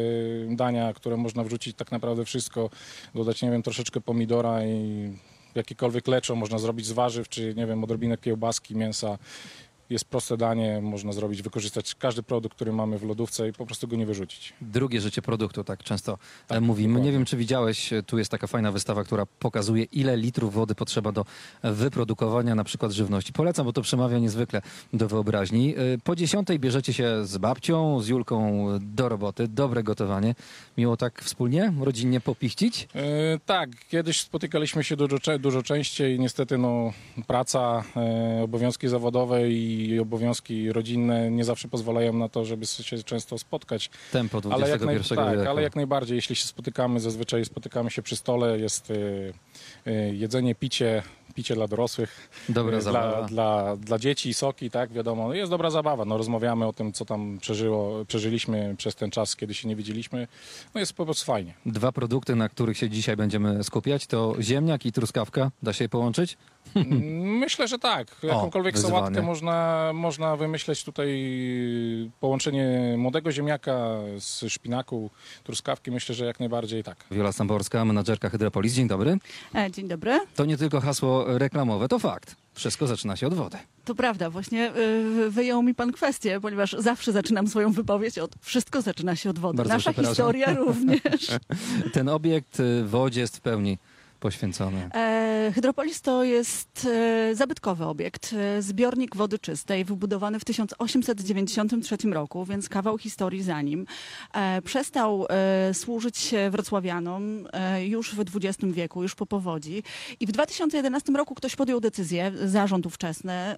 dania, 0.50 0.92
które 0.92 1.16
można 1.16 1.44
wrzucić 1.44 1.76
tak 1.76 1.92
naprawdę 1.92 2.24
wszystko, 2.24 2.70
dodać, 3.14 3.42
nie 3.42 3.50
wiem, 3.50 3.62
troszeczkę 3.62 4.00
pomidora 4.00 4.66
i 4.66 5.12
jakiekolwiek 5.54 6.08
leczo 6.08 6.34
można 6.34 6.58
zrobić 6.58 6.86
z 6.86 6.92
warzyw, 6.92 7.28
czy 7.28 7.54
nie 7.54 7.66
wiem, 7.66 7.84
odrobinę 7.84 8.18
kiełbaski, 8.18 8.76
mięsa. 8.76 9.18
Jest 9.92 10.04
proste 10.04 10.36
danie, 10.36 10.80
można 10.82 11.12
zrobić, 11.12 11.42
wykorzystać 11.42 11.94
każdy 11.94 12.22
produkt, 12.22 12.54
który 12.54 12.72
mamy 12.72 12.98
w 12.98 13.02
lodówce 13.02 13.48
i 13.48 13.52
po 13.52 13.66
prostu 13.66 13.88
go 13.88 13.96
nie 13.96 14.06
wyrzucić. 14.06 14.52
Drugie 14.60 15.00
życie 15.00 15.22
produktu, 15.22 15.64
tak 15.64 15.82
często 15.82 16.18
Tak, 16.48 16.58
e, 16.58 16.60
mówimy. 16.60 16.88
dokładnie. 16.88 17.06
Nie 17.10 17.12
wiem, 17.18 17.24
czy 17.24 17.36
widziałeś, 17.36 17.92
e, 17.92 18.02
tu 18.02 18.18
jest 18.18 18.30
taka 18.30 18.46
fajna 18.46 18.72
wystawa, 18.72 19.04
która 19.04 19.26
pokazuje, 19.26 19.84
ile 19.84 20.16
litrów 20.16 20.54
wody 20.54 20.74
potrzeba 20.74 21.12
do 21.12 21.24
e, 21.62 21.72
wyprodukowania 21.72 22.54
na 22.54 22.64
przykład 22.64 22.92
żywności. 22.92 23.32
Polecam, 23.32 23.66
bo 23.66 23.72
to 23.72 23.82
przemawia 23.82 24.18
niezwykle 24.18 24.62
do 24.92 25.08
wyobraźni. 25.08 25.74
Po 26.04 26.16
dziesiątej 26.16 26.58
bierzecie 26.58 26.92
się 26.92 27.26
z 27.26 27.38
babcią, 27.38 28.00
z 28.00 28.08
Julką 28.08 28.66
do 28.80 29.08
roboty. 29.08 29.48
Dobre 29.48 29.82
gotowanie. 29.82 30.34
Miło 30.78 30.96
tak 30.96 31.22
wspólnie, 31.22 31.72
rodzinnie 31.80 32.20
popichcić? 32.20 32.88
E, 32.94 33.38
tak, 33.46 33.70
kiedyś 33.88 34.20
spotykaliśmy 34.20 34.84
się 34.84 34.96
dużo, 34.96 35.16
dużo 35.38 35.62
częściej. 35.62 36.20
Niestety 36.20 36.58
no, 36.58 36.92
praca, 37.26 37.84
e, 37.96 38.42
obowiązki 38.42 38.88
zawodowe 38.88 39.50
i 39.50 39.81
obowiązki 40.00 40.72
rodzinne 40.72 41.30
nie 41.30 41.44
zawsze 41.44 41.68
pozwalają 41.68 42.12
na 42.12 42.28
to, 42.28 42.44
żeby 42.44 42.66
się 42.66 43.02
często 43.02 43.38
spotkać. 43.38 43.90
Tempo 44.12 44.38
XXI 44.38 44.54
Ale 44.54 44.68
jak, 44.68 44.80
naj, 44.80 44.98
wieku. 44.98 45.14
tak, 45.14 45.46
ale 45.46 45.62
jak 45.62 45.76
najbardziej, 45.76 46.16
jeśli 46.16 46.36
się 46.36 46.46
spotykamy, 46.46 47.00
zazwyczaj 47.00 47.44
spotykamy 47.44 47.90
się 47.90 48.02
przy 48.02 48.16
stole, 48.16 48.58
jest 48.58 48.90
e, 48.90 48.94
e, 49.86 50.14
jedzenie, 50.14 50.54
picie, 50.54 51.02
picie 51.32 51.54
dla 51.54 51.68
dorosłych, 51.68 52.28
Dobra 52.48 52.76
e, 52.78 52.80
zabawa. 52.82 53.16
dla, 53.16 53.26
dla, 53.26 53.76
dla 53.76 53.98
dzieci, 53.98 54.34
soki, 54.34 54.70
tak, 54.70 54.92
wiadomo, 54.92 55.28
no 55.28 55.34
jest 55.34 55.50
dobra 55.50 55.70
zabawa, 55.70 56.04
no 56.04 56.16
rozmawiamy 56.18 56.66
o 56.66 56.72
tym, 56.72 56.92
co 56.92 57.04
tam 57.04 57.38
przeżyło, 57.40 58.04
przeżyliśmy 58.04 58.74
przez 58.78 58.94
ten 58.94 59.10
czas, 59.10 59.36
kiedy 59.36 59.54
się 59.54 59.68
nie 59.68 59.76
widzieliśmy, 59.76 60.28
no 60.74 60.80
jest 60.80 60.92
po 60.92 61.04
prostu 61.04 61.24
fajnie. 61.24 61.54
Dwa 61.66 61.92
produkty, 61.92 62.36
na 62.36 62.48
których 62.48 62.78
się 62.78 62.90
dzisiaj 62.90 63.16
będziemy 63.16 63.64
skupiać, 63.64 64.06
to 64.06 64.34
ziemniak 64.40 64.86
i 64.86 64.92
truskawka. 64.92 65.50
Da 65.62 65.72
się 65.72 65.84
je 65.84 65.88
połączyć? 65.88 66.36
Myślę, 67.22 67.68
że 67.68 67.78
tak. 67.78 68.16
Jakąkolwiek 68.22 68.74
wyzwanie. 68.74 68.94
sałatkę 68.94 69.22
można, 69.22 69.90
można 69.94 70.36
wymyśleć 70.36 70.84
tutaj 70.84 71.08
połączenie 72.20 72.94
młodego 72.98 73.32
ziemniaka 73.32 73.78
z 74.18 74.44
szpinaku, 74.52 75.10
truskawki. 75.44 75.90
Myślę, 75.90 76.14
że 76.14 76.24
jak 76.26 76.40
najbardziej 76.40 76.82
tak. 76.84 76.96
Wiola 77.10 77.32
Samborska, 77.32 77.84
menadżerka 77.84 78.28
Hydropolis. 78.28 78.72
Dzień 78.74 78.88
dobry. 78.88 79.18
E, 79.54 79.70
Dzień 79.70 79.88
dobry. 79.88 80.20
To 80.36 80.44
nie 80.44 80.56
tylko 80.56 80.80
hasło 80.80 81.21
reklamowe, 81.26 81.88
to 81.88 81.98
fakt. 81.98 82.36
Wszystko 82.54 82.86
zaczyna 82.86 83.16
się 83.16 83.26
od 83.26 83.34
wody. 83.34 83.58
To 83.84 83.94
prawda, 83.94 84.30
właśnie 84.30 84.72
y, 84.76 85.30
wyjął 85.30 85.62
mi 85.62 85.74
pan 85.74 85.92
kwestię, 85.92 86.40
ponieważ 86.40 86.76
zawsze 86.78 87.12
zaczynam 87.12 87.48
swoją 87.48 87.72
wypowiedź 87.72 88.18
od 88.18 88.34
wszystko 88.40 88.82
zaczyna 88.82 89.16
się 89.16 89.30
od 89.30 89.38
wody. 89.38 89.56
Bardzo 89.56 89.74
Nasza 89.74 89.92
historia 89.92 90.54
również. 90.54 91.26
Ten 91.94 92.08
obiekt 92.08 92.60
y, 92.60 92.84
wodzie 92.84 93.20
jest 93.20 93.36
w 93.36 93.40
pełni 93.40 93.78
poświęcony. 94.22 94.88
E, 94.94 95.52
Hydropolis 95.54 96.00
to 96.00 96.24
jest 96.24 96.88
e, 96.90 97.34
zabytkowy 97.34 97.84
obiekt, 97.84 98.34
e, 98.38 98.62
zbiornik 98.62 99.16
wody 99.16 99.38
czystej, 99.38 99.84
wybudowany 99.84 100.40
w 100.40 100.44
1893 100.44 101.96
roku, 102.12 102.44
więc 102.44 102.68
kawał 102.68 102.98
historii 102.98 103.42
za 103.42 103.62
nim. 103.62 103.86
E, 104.34 104.62
przestał 104.62 105.26
e, 105.30 105.74
służyć 105.74 106.34
wrocławianom 106.50 107.46
e, 107.52 107.86
już 107.86 108.14
w 108.14 108.20
XX 108.20 108.72
wieku, 108.72 109.02
już 109.02 109.14
po 109.14 109.26
powodzi. 109.26 109.82
I 110.20 110.26
w 110.26 110.32
2011 110.32 111.12
roku 111.12 111.34
ktoś 111.34 111.56
podjął 111.56 111.80
decyzję, 111.80 112.32
zarząd 112.44 112.86
ówczesny, 112.86 113.56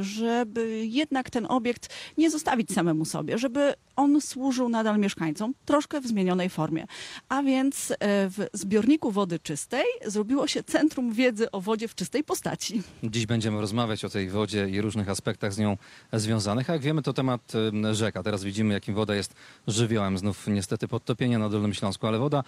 żeby 0.00 0.86
jednak 0.86 1.30
ten 1.30 1.46
obiekt 1.48 1.88
nie 2.18 2.30
zostawić 2.30 2.72
samemu 2.72 3.04
sobie, 3.04 3.38
żeby 3.38 3.74
on 3.96 4.20
służył 4.20 4.68
nadal 4.68 4.98
mieszkańcom, 4.98 5.54
troszkę 5.64 6.00
w 6.00 6.06
zmienionej 6.06 6.48
formie. 6.50 6.86
A 7.28 7.42
więc 7.42 7.90
e, 7.90 7.96
w 8.30 8.46
zbiorniku 8.52 9.10
wody 9.10 9.38
czystej 9.38 9.84
zrobiło 10.06 10.46
się 10.46 10.62
Centrum 10.62 11.12
Wiedzy 11.12 11.50
o 11.50 11.60
Wodzie 11.60 11.88
w 11.88 11.94
czystej 11.94 12.24
postaci. 12.24 12.82
Dziś 13.02 13.26
będziemy 13.26 13.60
rozmawiać 13.60 14.04
o 14.04 14.08
tej 14.08 14.30
wodzie 14.30 14.68
i 14.68 14.80
różnych 14.80 15.08
aspektach 15.08 15.52
z 15.52 15.58
nią 15.58 15.76
związanych. 16.12 16.70
A 16.70 16.72
jak 16.72 16.82
wiemy, 16.82 17.02
to 17.02 17.12
temat 17.12 17.52
rzeka. 17.92 18.22
Teraz 18.22 18.44
widzimy, 18.44 18.74
jakim 18.74 18.94
woda 18.94 19.14
jest 19.14 19.34
żywiołem. 19.66 20.18
Znów 20.18 20.46
niestety 20.46 20.88
podtopienia 20.88 21.38
na 21.38 21.48
Dolnym 21.48 21.74
Śląsku, 21.74 22.06
ale 22.06 22.18
woda 22.18 22.42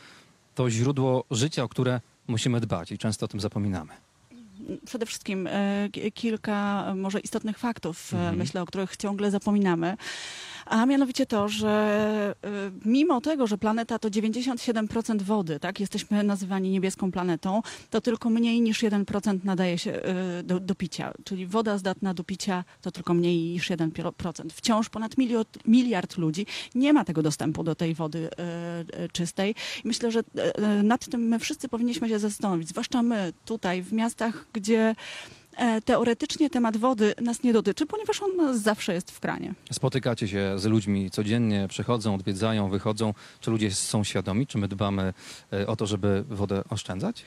to 0.54 0.70
źródło 0.70 1.24
życia, 1.30 1.64
o 1.64 1.68
które 1.68 2.00
musimy 2.26 2.60
dbać 2.60 2.92
i 2.92 2.98
często 2.98 3.24
o 3.24 3.28
tym 3.28 3.40
zapominamy. 3.40 3.92
Przede 4.86 5.06
wszystkim 5.06 5.46
e, 5.46 5.88
ki- 5.92 6.12
kilka 6.12 6.84
e, 6.88 6.94
może 6.94 7.20
istotnych 7.20 7.58
faktów, 7.58 8.12
Mhm. 8.14 8.36
myślę, 8.36 8.62
o 8.62 8.66
których 8.66 8.96
ciągle 8.96 9.30
zapominamy. 9.30 9.96
A 10.66 10.86
mianowicie 10.86 11.26
to, 11.26 11.48
że 11.48 12.34
e, 12.44 12.70
mimo 12.84 13.20
tego, 13.20 13.46
że 13.46 13.58
planeta 13.58 13.98
to 13.98 14.08
97% 14.08 15.22
wody, 15.22 15.60
tak, 15.60 15.80
jesteśmy 15.80 16.24
nazywani 16.24 16.70
niebieską 16.70 17.12
planetą, 17.12 17.62
to 17.90 18.00
tylko 18.00 18.30
mniej 18.30 18.60
niż 18.60 18.82
1% 18.82 19.38
nadaje 19.44 19.78
się 19.78 19.92
e, 19.92 20.42
do, 20.42 20.60
do 20.60 20.74
picia. 20.74 21.12
Czyli 21.24 21.46
woda 21.46 21.78
zdatna 21.78 22.14
do 22.14 22.24
picia 22.24 22.64
to 22.80 22.90
tylko 22.90 23.14
mniej 23.14 23.52
niż 23.52 23.70
1%. 23.70 24.50
Wciąż 24.52 24.88
ponad 24.88 25.18
miliard, 25.18 25.58
miliard 25.66 26.18
ludzi 26.18 26.46
nie 26.74 26.92
ma 26.92 27.04
tego 27.04 27.22
dostępu 27.22 27.64
do 27.64 27.74
tej 27.74 27.94
wody 27.94 28.28
e, 28.36 29.08
czystej. 29.08 29.54
Myślę, 29.84 30.10
że 30.10 30.20
nad 30.82 31.06
tym 31.08 31.20
my 31.20 31.38
wszyscy 31.38 31.68
powinniśmy 31.68 32.08
się 32.08 32.18
zastanowić, 32.18 32.68
zwłaszcza 32.68 33.02
my 33.02 33.32
tutaj 33.44 33.82
w 33.82 33.92
miastach, 33.92 34.46
gdzie 34.52 34.94
teoretycznie 35.84 36.50
temat 36.50 36.76
wody 36.76 37.14
nas 37.20 37.42
nie 37.42 37.52
dotyczy, 37.52 37.86
ponieważ 37.86 38.22
on 38.22 38.58
zawsze 38.58 38.94
jest 38.94 39.10
w 39.10 39.20
kranie. 39.20 39.54
Spotykacie 39.72 40.28
się 40.28 40.52
z 40.56 40.64
ludźmi 40.64 41.10
codziennie, 41.10 41.66
przychodzą, 41.68 42.14
odwiedzają, 42.14 42.70
wychodzą. 42.70 43.14
Czy 43.40 43.50
ludzie 43.50 43.70
są 43.70 44.04
świadomi? 44.04 44.46
Czy 44.46 44.58
my 44.58 44.68
dbamy 44.68 45.12
y, 45.52 45.66
o 45.66 45.76
to, 45.76 45.86
żeby 45.86 46.24
wodę 46.28 46.62
oszczędzać? 46.70 47.24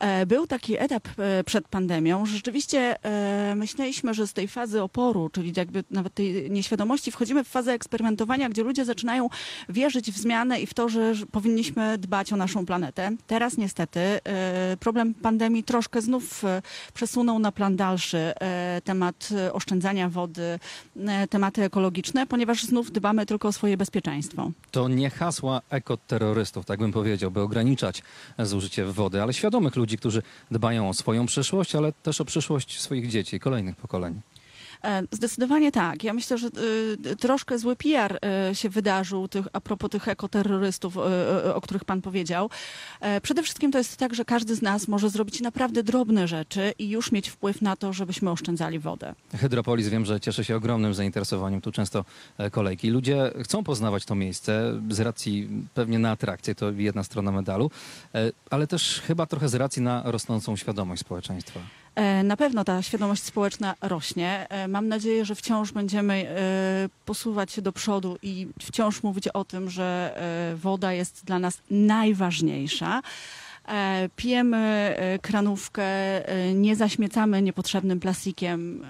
E, 0.00 0.26
Był 0.26 0.46
taki 0.46 0.78
etap 0.78 1.08
e, 1.18 1.44
przed 1.44 1.68
pandemią, 1.68 2.26
że 2.26 2.34
rzeczywiście 2.34 3.04
e, 3.04 3.54
myśleliśmy, 3.54 4.14
że 4.14 4.26
z 4.26 4.32
tej 4.32 4.48
fazy 4.48 4.82
oporu, 4.82 5.30
czyli 5.32 5.52
jakby 5.56 5.84
nawet 5.90 6.14
tej 6.14 6.50
nieświadomości, 6.50 7.10
wchodzimy 7.10 7.44
w 7.44 7.48
fazę 7.48 7.72
eksperymentowania, 7.72 8.48
gdzie 8.48 8.62
ludzie 8.62 8.84
zaczynają 8.84 9.28
wierzyć 9.68 10.10
w 10.12 10.18
zmianę 10.18 10.60
i 10.60 10.66
w 10.66 10.74
to, 10.74 10.88
że 10.88 11.14
powinniśmy 11.32 11.98
dbać 11.98 12.32
o 12.32 12.36
naszą 12.36 12.66
planetę. 12.66 13.10
Teraz 13.26 13.56
niestety 13.56 14.00
e, 14.00 14.76
problem 14.80 15.14
pandemii 15.14 15.64
troszkę 15.64 16.02
znów 16.02 16.44
e, 16.44 16.62
przesunął 16.94 17.38
na 17.38 17.52
plan 17.64 17.76
dalszy 17.76 18.18
e, 18.18 18.80
temat 18.84 19.28
oszczędzania 19.52 20.08
wody, 20.08 20.58
e, 21.06 21.28
tematy 21.28 21.62
ekologiczne, 21.62 22.26
ponieważ 22.26 22.62
znów 22.62 22.92
dbamy 22.92 23.26
tylko 23.26 23.48
o 23.48 23.52
swoje 23.52 23.76
bezpieczeństwo. 23.76 24.50
To 24.70 24.88
nie 24.88 25.10
hasła 25.10 25.60
ekoterrorystów, 25.70 26.66
tak 26.66 26.78
bym 26.78 26.92
powiedział, 26.92 27.30
by 27.30 27.40
ograniczać 27.40 28.02
zużycie 28.38 28.84
wody, 28.84 29.22
ale 29.22 29.32
świadomych 29.32 29.76
ludzi, 29.76 29.98
którzy 29.98 30.22
dbają 30.50 30.88
o 30.88 30.94
swoją 30.94 31.26
przyszłość, 31.26 31.74
ale 31.74 31.92
też 31.92 32.20
o 32.20 32.24
przyszłość 32.24 32.80
swoich 32.80 33.08
dzieci 33.08 33.36
i 33.36 33.40
kolejnych 33.40 33.76
pokoleń. 33.76 34.20
E, 34.84 35.02
Zdecydowanie 35.10 35.72
tak. 35.72 36.04
Ja 36.04 36.12
myślę, 36.12 36.38
że 36.38 36.48
y, 37.06 37.16
troszkę 37.16 37.58
zły 37.58 37.76
PR 37.76 38.18
y, 38.50 38.54
się 38.54 38.68
wydarzył 38.68 39.28
tych, 39.28 39.46
a 39.52 39.60
propos 39.60 39.90
tych 39.90 40.08
ekoterrorystów, 40.08 40.96
y, 40.96 41.00
y, 41.46 41.54
o 41.54 41.60
których 41.60 41.84
pan 41.84 42.02
powiedział. 42.02 42.50
E, 43.00 43.20
Przede 43.20 43.42
wszystkim 43.42 43.72
to 43.72 43.78
jest 43.78 43.96
tak, 43.96 44.14
że 44.14 44.24
każdy 44.24 44.54
z 44.54 44.62
nas 44.62 44.88
może 44.88 45.10
zrobić 45.10 45.40
naprawdę 45.40 45.82
drobne 45.82 46.28
rzeczy 46.28 46.72
i 46.78 46.88
już 46.90 47.12
mieć 47.12 47.28
wpływ 47.28 47.62
na 47.62 47.76
to, 47.76 47.92
żebyśmy 47.92 48.30
oszczędzali 48.30 48.78
wodę. 48.78 49.14
Hydropolis 49.36 49.88
wiem, 49.88 50.04
że 50.04 50.20
cieszy 50.20 50.44
się 50.44 50.56
ogromnym 50.56 50.94
zainteresowaniem. 50.94 51.60
Tu 51.60 51.72
często 51.72 52.04
e, 52.38 52.50
kolejki. 52.50 52.90
Ludzie 52.90 53.30
chcą 53.42 53.64
poznawać 53.64 54.04
to 54.04 54.14
miejsce 54.14 54.80
z 54.90 55.00
racji 55.00 55.48
pewnie 55.74 55.98
na 55.98 56.10
atrakcję, 56.10 56.54
to 56.54 56.70
jedna 56.70 57.04
strona 57.04 57.32
medalu, 57.32 57.70
ale 58.50 58.66
też 58.66 59.00
chyba 59.06 59.26
trochę 59.26 59.48
z 59.48 59.54
racji 59.54 59.82
na 59.82 60.02
rosnącą 60.04 60.56
świadomość 60.56 61.00
społeczeństwa. 61.00 61.60
E, 61.94 62.22
Na 62.22 62.36
pewno 62.36 62.64
ta 62.64 62.82
świadomość 62.82 63.22
społeczna 63.22 63.74
rośnie. 63.80 64.46
E, 64.48 64.68
Mam 64.68 64.88
nadzieję, 64.88 65.24
że 65.24 65.34
wciąż 65.34 65.72
będziemy 65.72 66.14
e, 66.28 66.34
posuwać 67.04 67.52
się 67.52 67.62
do 67.62 67.72
przodu 67.72 68.18
i 68.22 68.48
wciąż 68.62 69.02
mówić 69.02 69.28
o 69.28 69.44
tym, 69.44 69.70
że 69.70 70.14
woda 70.56 70.92
jest 70.92 71.24
dla 71.24 71.38
nas 71.38 71.58
najważniejsza. 71.70 73.02
E, 73.68 74.08
Pijemy 74.16 74.56
e, 74.56 75.18
kranówkę, 75.18 75.82
e, 76.28 76.54
nie 76.54 76.76
zaśmiecamy 76.76 77.42
niepotrzebnym 77.42 78.00
plastikiem 78.00 78.84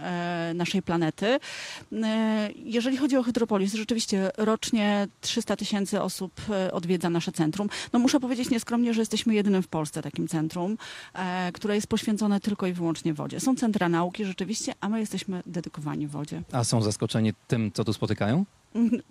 naszej 0.54 0.82
planety. 0.82 1.38
Jeżeli 2.56 2.96
chodzi 2.96 3.16
o 3.16 3.22
Hydropolis, 3.22 3.74
rzeczywiście 3.74 4.30
rocznie 4.36 5.08
300 5.20 5.56
tysięcy 5.56 6.02
osób 6.02 6.40
odwiedza 6.72 7.10
nasze 7.10 7.32
centrum. 7.32 7.68
No 7.92 7.98
muszę 7.98 8.20
powiedzieć 8.20 8.50
nieskromnie, 8.50 8.94
że 8.94 9.00
jesteśmy 9.00 9.34
jedynym 9.34 9.62
w 9.62 9.68
Polsce 9.68 10.02
takim 10.02 10.28
centrum, 10.28 10.78
które 11.52 11.74
jest 11.74 11.86
poświęcone 11.86 12.40
tylko 12.40 12.66
i 12.66 12.72
wyłącznie 12.72 13.14
wodzie. 13.14 13.40
Są 13.40 13.56
centra 13.56 13.88
nauki 13.88 14.24
rzeczywiście, 14.24 14.72
a 14.80 14.88
my 14.88 15.00
jesteśmy 15.00 15.42
dedykowani 15.46 16.06
wodzie. 16.06 16.42
A 16.52 16.64
są 16.64 16.82
zaskoczeni 16.82 17.32
tym, 17.48 17.72
co 17.74 17.84
tu 17.84 17.92
spotykają? 17.92 18.44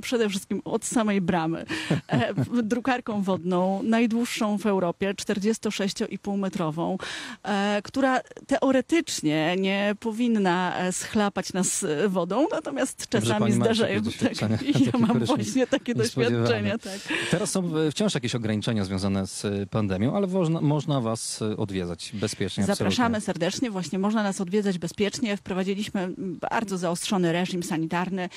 Przede 0.01 0.29
wszystkim 0.29 0.61
od 0.65 0.85
samej 0.85 1.21
bramy. 1.21 1.65
E, 2.07 2.33
drukarką 2.63 3.21
wodną, 3.21 3.83
najdłuższą 3.83 4.57
w 4.57 4.65
Europie, 4.65 5.13
46,5 5.13 6.37
metrową, 6.37 6.97
e, 7.43 7.81
która 7.83 8.19
teoretycznie 8.47 9.55
nie 9.57 9.95
powinna 9.99 10.77
e, 10.77 10.91
schlapać 10.91 11.53
nas 11.53 11.85
wodą, 12.07 12.47
natomiast 12.51 13.09
czasami 13.09 13.51
zdarzają. 13.51 14.01
Tak, 14.03 14.51
ja 14.93 14.99
mam 14.99 15.19
właśnie 15.19 15.67
takie 15.67 15.95
doświadczenia. 15.95 16.77
Tak. 16.77 16.99
Teraz 17.31 17.51
są 17.51 17.71
wciąż 17.91 18.13
jakieś 18.13 18.35
ograniczenia 18.35 18.85
związane 18.85 19.27
z 19.27 19.69
pandemią, 19.69 20.15
ale 20.15 20.27
można, 20.27 20.61
można 20.61 21.01
was 21.01 21.41
odwiedzać 21.57 22.11
bezpiecznie. 22.13 22.63
Zapraszamy 22.63 23.17
absolutnie. 23.17 23.25
serdecznie, 23.25 23.71
właśnie 23.71 23.99
można 23.99 24.23
nas 24.23 24.41
odwiedzać 24.41 24.77
bezpiecznie. 24.77 25.37
Wprowadziliśmy 25.37 26.09
bardzo 26.51 26.77
zaostrzony 26.77 27.31
reżim 27.31 27.63
sanitarny. 27.63 28.29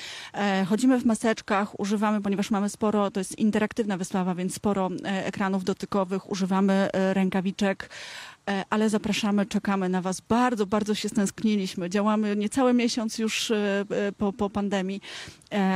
Chodzimy 0.67 0.99
w 0.99 1.05
maseczkach, 1.05 1.16
używamy, 1.77 2.21
ponieważ 2.21 2.51
mamy 2.51 2.69
sporo, 2.69 3.11
to 3.11 3.19
jest 3.19 3.39
interaktywna 3.39 3.97
wystawa, 3.97 4.35
więc 4.35 4.53
sporo 4.53 4.89
e, 5.05 5.25
ekranów 5.25 5.63
dotykowych, 5.63 6.31
używamy 6.31 6.73
e, 6.93 7.13
rękawiczek. 7.13 7.89
E, 8.47 8.65
Ale 8.69 8.89
zapraszamy, 8.89 9.45
czekamy 9.45 9.89
na 9.89 10.01
Was. 10.01 10.21
Bardzo, 10.29 10.65
bardzo 10.65 10.95
się 10.95 11.09
stęskniliśmy. 11.09 11.89
Działamy 11.89 12.35
niecały 12.35 12.73
miesiąc 12.73 13.17
już 13.17 13.51
e, 13.51 13.85
e, 13.89 14.11
po, 14.11 14.33
po 14.33 14.49
pandemii, 14.49 15.01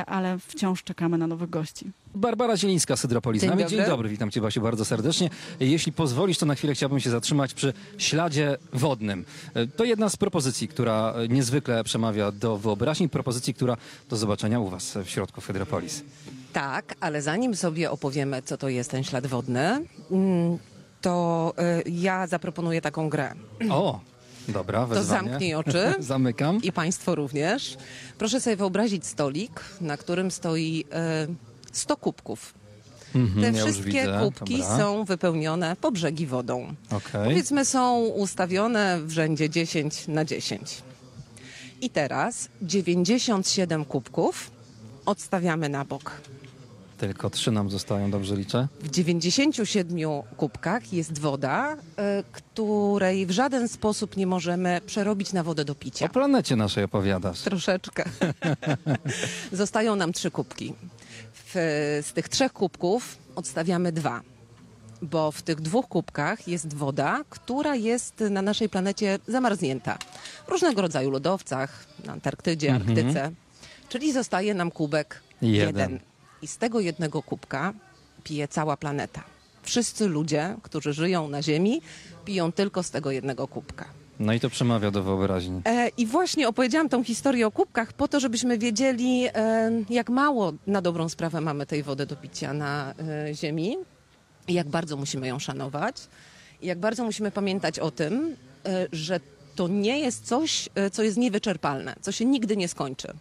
ale 0.05 0.39
wciąż 0.39 0.83
czekamy 0.83 1.17
na 1.17 1.27
nowych 1.27 1.49
gości. 1.49 1.91
Barbara 2.15 2.57
Zielińska 2.57 2.95
z 2.95 3.01
Hydropolis. 3.01 3.41
Dzień 3.41 3.49
dobry. 3.49 3.65
Dzień 3.65 3.85
dobry, 3.85 4.09
witam 4.09 4.31
Cię 4.31 4.41
Basiu 4.41 4.61
bardzo 4.61 4.85
serdecznie. 4.85 5.29
Jeśli 5.59 5.91
pozwolisz, 5.91 6.37
to 6.37 6.45
na 6.45 6.55
chwilę 6.55 6.73
chciałbym 6.73 6.99
się 6.99 7.09
zatrzymać 7.09 7.53
przy 7.53 7.73
śladzie 7.97 8.57
wodnym. 8.73 9.25
To 9.75 9.83
jedna 9.83 10.09
z 10.09 10.17
propozycji, 10.17 10.67
która 10.67 11.13
niezwykle 11.29 11.83
przemawia 11.83 12.31
do 12.31 12.57
wyobraźni, 12.57 13.09
propozycji, 13.09 13.53
która 13.53 13.77
do 14.09 14.17
zobaczenia 14.17 14.59
u 14.59 14.69
Was 14.69 14.97
w 15.05 15.09
środku 15.09 15.41
Hydropolis. 15.41 16.03
Tak, 16.53 16.95
ale 16.99 17.21
zanim 17.21 17.55
sobie 17.55 17.91
opowiemy, 17.91 18.41
co 18.41 18.57
to 18.57 18.69
jest 18.69 18.91
ten 18.91 19.03
ślad 19.03 19.27
wodny, 19.27 19.85
mm, 20.11 20.57
to 21.01 21.53
y, 21.85 21.89
ja 21.91 22.27
zaproponuję 22.27 22.81
taką 22.81 23.09
grę. 23.09 23.33
O, 23.69 23.99
dobra, 24.47 24.81
To 24.81 24.87
wezwanie. 24.87 25.29
zamknij 25.29 25.53
oczy. 25.55 25.93
Zamykam. 25.99 26.59
I 26.63 26.71
Państwo 26.71 27.15
również. 27.15 27.77
Proszę 28.17 28.41
sobie 28.41 28.55
wyobrazić 28.55 29.05
stolik, 29.05 29.61
na 29.81 29.97
którym 29.97 30.31
stoi 30.31 30.85
y, 31.31 31.35
100 31.71 31.97
kubków. 31.97 32.53
Mhm, 33.15 33.41
Te 33.53 33.57
ja 33.59 33.65
wszystkie 33.65 34.07
kubki 34.19 34.57
Dobra. 34.57 34.77
są 34.77 35.03
wypełnione 35.05 35.75
po 35.81 35.91
brzegi 35.91 36.27
wodą. 36.27 36.73
Okej. 36.91 37.23
Powiedzmy, 37.23 37.65
są 37.65 37.99
ustawione 38.05 38.99
w 39.01 39.11
rzędzie 39.11 39.49
10 39.49 40.07
na 40.07 40.25
10. 40.25 40.81
I 41.81 41.89
teraz 41.89 42.49
97 42.61 43.85
kubków 43.85 44.51
odstawiamy 45.05 45.69
na 45.69 45.85
bok. 45.85 46.11
Tylko 47.01 47.29
trzy 47.29 47.51
nam 47.51 47.69
zostają, 47.69 48.11
dobrze 48.11 48.35
liczę? 48.35 48.67
W 48.79 48.89
97 48.89 49.97
kubkach 50.37 50.93
jest 50.93 51.19
woda, 51.19 51.73
y, 51.73 51.77
której 52.31 53.25
w 53.25 53.31
żaden 53.31 53.67
sposób 53.67 54.17
nie 54.17 54.27
możemy 54.27 54.81
przerobić 54.85 55.33
na 55.33 55.43
wodę 55.43 55.65
do 55.65 55.73
O 55.73 55.75
picia. 55.75 56.09
planecie 56.09 56.55
naszej 56.55 56.83
opowiadasz. 56.83 57.41
Troszeczkę. 57.41 58.03
Zostają 59.51 59.95
nam 59.95 60.13
trzy 60.13 60.31
kubki. 60.31 60.73
W, 61.33 61.51
z 62.09 62.13
tych 62.13 62.29
trzech 62.29 62.53
kubków 62.53 63.17
odstawiamy 63.35 63.91
dwa, 63.91 64.21
bo 65.01 65.31
w 65.31 65.41
tych 65.41 65.61
dwóch 65.61 65.87
kubkach 65.87 66.47
jest 66.47 66.73
woda, 66.73 67.21
która 67.29 67.75
jest 67.75 68.19
na 68.29 68.41
naszej 68.41 68.69
planecie 68.69 69.19
zamarznięta. 69.27 69.97
W 70.47 70.49
różnego 70.49 70.81
rodzaju 70.81 71.09
lodowcach, 71.11 71.85
na 72.05 72.13
Antarktydzie, 72.13 72.75
Arktyce. 72.75 73.31
Czyli 73.89 74.13
zostaje 74.13 74.53
nam 74.53 74.71
kubek 74.71 75.21
Jeden. 75.41 75.67
jeden. 75.67 76.10
I 76.41 76.47
z 76.47 76.57
tego 76.57 76.79
jednego 76.79 77.23
kubka 77.23 77.73
pije 78.23 78.47
cała 78.47 78.77
planeta. 78.77 79.23
Wszyscy 79.63 80.07
ludzie, 80.07 80.55
którzy 80.63 80.93
żyją 80.93 81.27
na 81.27 81.41
Ziemi, 81.43 81.81
piją 82.25 82.51
tylko 82.51 82.83
z 82.83 82.91
tego 82.91 83.11
jednego 83.11 83.47
kubka. 83.47 83.85
No 84.19 84.33
i 84.33 84.39
to 84.39 84.49
przemawia 84.49 84.91
do 84.91 85.03
wyobraźni. 85.03 85.61
E, 85.65 85.89
I 85.97 86.05
właśnie 86.05 86.47
opowiedziałam 86.47 86.89
tą 86.89 87.03
historię 87.03 87.47
o 87.47 87.51
kubkach 87.51 87.93
po 87.93 88.07
to, 88.07 88.19
żebyśmy 88.19 88.57
wiedzieli, 88.57 89.27
e, 89.33 89.71
jak 89.89 90.09
mało 90.09 90.53
na 90.67 90.81
dobrą 90.81 91.09
sprawę 91.09 91.41
mamy 91.41 91.65
tej 91.65 91.83
wody 91.83 92.05
do 92.05 92.15
picia 92.15 92.53
na 92.53 92.93
e, 93.27 93.33
Ziemi 93.35 93.77
i 94.47 94.53
jak 94.53 94.67
bardzo 94.69 94.97
musimy 94.97 95.27
ją 95.27 95.39
szanować. 95.39 95.95
I 96.61 96.67
jak 96.67 96.79
bardzo 96.79 97.03
musimy 97.03 97.31
pamiętać 97.31 97.79
o 97.79 97.91
tym, 97.91 98.35
e, 98.65 98.87
że 98.91 99.19
to 99.55 99.67
nie 99.67 99.99
jest 99.99 100.25
coś, 100.25 100.69
e, 100.75 100.89
co 100.89 101.03
jest 101.03 101.17
niewyczerpalne, 101.17 101.95
co 102.01 102.11
się 102.11 102.25
nigdy 102.25 102.57
nie 102.57 102.67
skończy. 102.67 103.13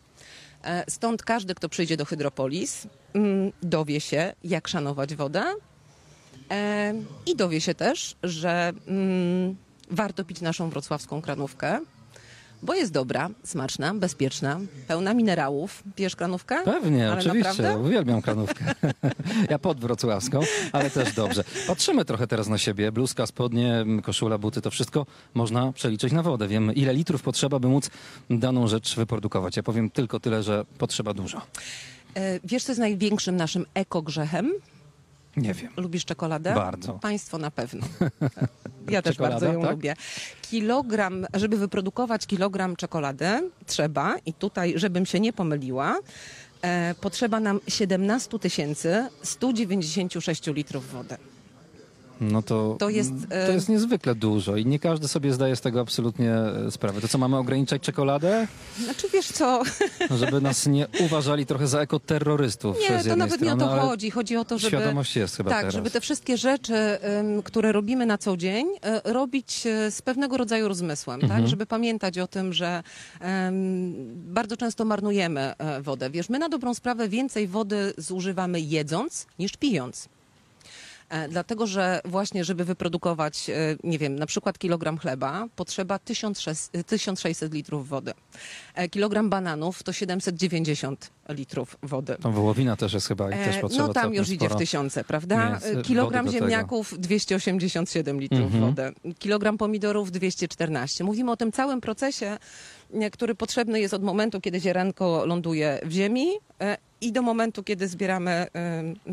E, 0.65 0.85
Stąd 0.91 1.23
każdy, 1.23 1.55
kto 1.55 1.69
przyjdzie 1.69 1.97
do 1.97 2.05
Hydropolis, 2.05 2.87
mm, 3.15 3.53
dowie 3.63 4.01
się, 4.01 4.33
jak 4.45 4.69
szanować 4.69 5.15
wodę. 5.15 5.45
E, 6.51 6.95
i 7.27 7.37
dowie 7.37 7.61
się 7.61 7.75
też, 7.75 8.17
że 8.23 8.73
mm, 8.87 9.57
warto 9.91 10.25
pić 10.25 10.41
naszą 10.41 10.71
wrocławską 10.71 11.23
kranówkę, 11.23 11.81
bo 12.63 12.75
jest 12.75 12.93
dobra, 12.93 13.29
smaczna, 13.45 13.95
bezpieczna, 13.95 14.61
pełna 14.89 15.15
minerałów. 15.15 15.83
Pijesz 15.97 16.17
kranówkę? 16.17 16.57
Pewnie, 16.65 17.11
Ale 17.11 17.21
oczywiście. 17.21 17.63
naprawdę? 17.63 17.79
Uwielbiam 17.89 18.23
kranówkę. 18.23 18.65
ja 19.51 19.59
pod 19.59 19.81
wrocławską, 19.81 20.41
ale 20.73 20.91
też 20.91 21.13
dobrze. 21.13 21.45
Patrzymy 21.67 22.05
trochę 22.05 22.27
teraz 22.27 22.49
na 22.49 22.59
siebie. 22.59 22.93
Bluzka, 22.93 23.27
spodnie, 23.27 23.85
koszula, 24.03 24.39
buty, 24.39 24.61
to 24.61 24.71
wszystko 24.71 25.07
można 25.35 25.73
przeliczyć 25.73 26.13
na 26.13 26.23
wodę. 26.23 26.49
Wiemy, 26.49 26.73
ile 26.73 26.95
litrów 26.95 27.23
potrzeba, 27.23 27.59
by 27.59 27.69
móc 27.69 27.91
daną 28.31 28.67
rzecz 28.69 28.97
wyprodukować. 28.97 29.57
Ja 29.57 29.63
powiem 29.63 29.91
tylko 29.91 30.21
tyle, 30.21 30.43
że 30.43 30.65
potrzeba 30.79 31.15
dużo. 31.15 31.43
E, 32.15 32.41
Wiesz, 32.45 32.65
co 32.65 32.73
jest 32.73 32.81
największym 32.81 33.37
naszym 33.37 33.67
ekogrzechem? 33.75 34.53
Nie 35.37 35.55
wiem. 35.55 35.73
Lubisz 35.77 36.05
czekoladę? 36.05 36.55
Bardzo. 36.55 36.93
Państwo 36.93 37.39
na 37.39 37.51
pewno. 37.51 37.87
Ja 38.91 39.03
też 39.03 39.17
Czekolada, 39.17 39.35
bardzo 39.41 39.53
ją 39.53 39.63
tak? 39.63 39.71
lubię. 39.71 39.95
Kilogram, 40.43 41.27
żeby 41.35 41.57
wyprodukować 41.57 42.27
kilogram 42.27 42.77
czekolady, 42.77 43.51
trzeba, 43.67 44.17
i 44.27 44.33
tutaj, 44.33 44.73
żebym 44.77 45.07
się 45.07 45.21
nie 45.21 45.33
pomyliła, 45.33 45.99
e, 46.63 46.95
potrzeba 47.01 47.41
nam 47.41 47.61
17 47.69 48.39
196 49.23 50.47
litrów 50.47 50.91
wody. 50.93 51.17
No 52.21 52.43
to, 52.43 52.77
To 52.79 52.89
jest, 52.91 53.13
e, 53.31 53.47
to 53.47 53.53
jest 53.53 53.69
niezwykle 53.69 54.15
dużo 54.15 54.57
i 54.57 54.67
nie 54.67 54.79
każdy 54.79 55.09
sobie 55.09 55.33
zdaje 55.33 55.57
z 55.57 55.61
tego 55.61 55.81
absolutnie 55.81 56.33
e, 56.33 56.71
sprawę. 56.71 57.01
To 57.01 57.09
co, 57.09 57.19
mamy 57.19 57.37
ograniczać 57.37 57.83
czekoladę? 57.83 58.47
Znaczy, 58.85 59.09
wiesz 59.13 59.27
co, 59.27 59.63
Żeby 60.19 60.41
nas 60.41 60.67
nie 60.67 60.87
uważali 61.01 61.47
trochę 61.47 61.67
za 61.67 61.81
ekoterrorystów 61.81 62.77
nie, 62.91 63.05
to 63.05 63.17
nawet 63.17 63.41
nie 63.41 63.53
o 63.53 63.57
strony, 63.57 63.75
to 63.77 63.81
chodzi. 63.81 64.11
Chodzi 64.11 64.37
o 64.37 64.45
to, 64.45 64.59
żeby... 64.59 64.77
Świadomość 64.77 65.17
jest 65.17 65.37
chyba 65.37 65.51
tak, 65.51 65.59
teraz. 65.61 65.75
żeby 65.75 65.91
te 65.91 66.01
wszystkie 66.01 66.37
rzeczy, 66.37 66.75
które 67.45 67.73
robimy 67.73 68.07
na 68.07 68.19
co 68.19 68.37
dzień, 68.37 68.67
y, 69.07 69.13
robić 69.13 69.61
z 69.91 70.03
pewnego 70.03 70.37
rodzaju 70.37 70.69
rozmysłem, 70.69 71.21
Mhm. 71.21 71.41
tak? 71.41 71.51
Żeby 71.51 71.67
pamiętać 71.67 72.19
o 72.19 72.27
tym, 72.27 72.53
że 72.53 72.83
ym, 73.49 73.95
bardzo 74.35 74.57
często 74.57 74.85
marnujemy 74.85 75.55
e, 75.59 75.83
wodę. 75.83 76.11
Wiesz, 76.11 76.29
my 76.29 76.39
na 76.39 76.49
dobrą 76.49 76.75
sprawę 76.75 77.09
więcej 77.09 77.49
wody 77.49 77.93
zużywamy 77.99 78.61
jedząc 78.61 79.27
niż 79.39 79.57
pijąc. 79.57 80.09
E, 81.11 81.29
Dlatego, 81.29 81.67
że 81.67 82.01
właśnie, 82.05 82.45
żeby 82.45 82.65
wyprodukować, 82.65 83.51
e, 83.51 83.55
nie 83.85 83.99
wiem, 83.99 84.19
na 84.19 84.27
przykład 84.27 84.59
kilogram 84.59 84.99
chleba, 84.99 85.47
potrzeba 85.57 85.99
1600, 85.99 86.87
1600 86.87 87.55
litrów 87.55 87.89
wody. 87.89 88.13
E, 88.75 88.89
Kilogram 88.89 89.31
bananów 89.31 89.83
to 89.83 89.93
790 89.93 91.11
litrów 91.29 91.77
wody. 91.83 92.17
Tą 92.23 92.33
wołowina 92.33 92.77
też 92.77 92.93
jest 92.93 93.09
chyba 93.09 93.29
i 93.31 93.33
też 93.45 93.57
E, 93.57 93.61
potrzeba 93.61 93.87
No 93.87 93.93
tam 93.93 94.15
już 94.15 94.29
idzie 94.29 94.49
w 94.49 94.57
tysiące, 94.57 95.05
prawda? 95.05 95.61
E, 95.63 95.79
e, 95.79 95.83
Kilogram 95.83 96.31
ziemniaków 96.31 96.95
287 96.99 98.21
litrów 98.21 98.41
Mhm. 98.41 98.65
wody. 98.65 99.15
Kilogram 99.19 99.59
pomidorów 99.59 100.11
214. 100.13 101.05
Mówimy 101.05 101.31
o 101.31 101.37
tym 101.37 101.53
całym 101.53 101.81
procesie, 101.81 102.39
e, 102.95 103.11
który 103.11 103.35
potrzebny 103.35 103.81
jest 103.81 103.95
od 103.95 104.03
momentu, 104.03 104.41
kiedy 104.41 104.61
ziarenko 104.61 105.27
ląduje 105.27 105.81
w 105.85 105.91
ziemi 105.91 106.29
e, 106.61 106.77
i 107.01 107.13
do 107.13 107.23
momentu, 107.23 107.63
kiedy 107.63 107.89
zbieramy 107.89 108.47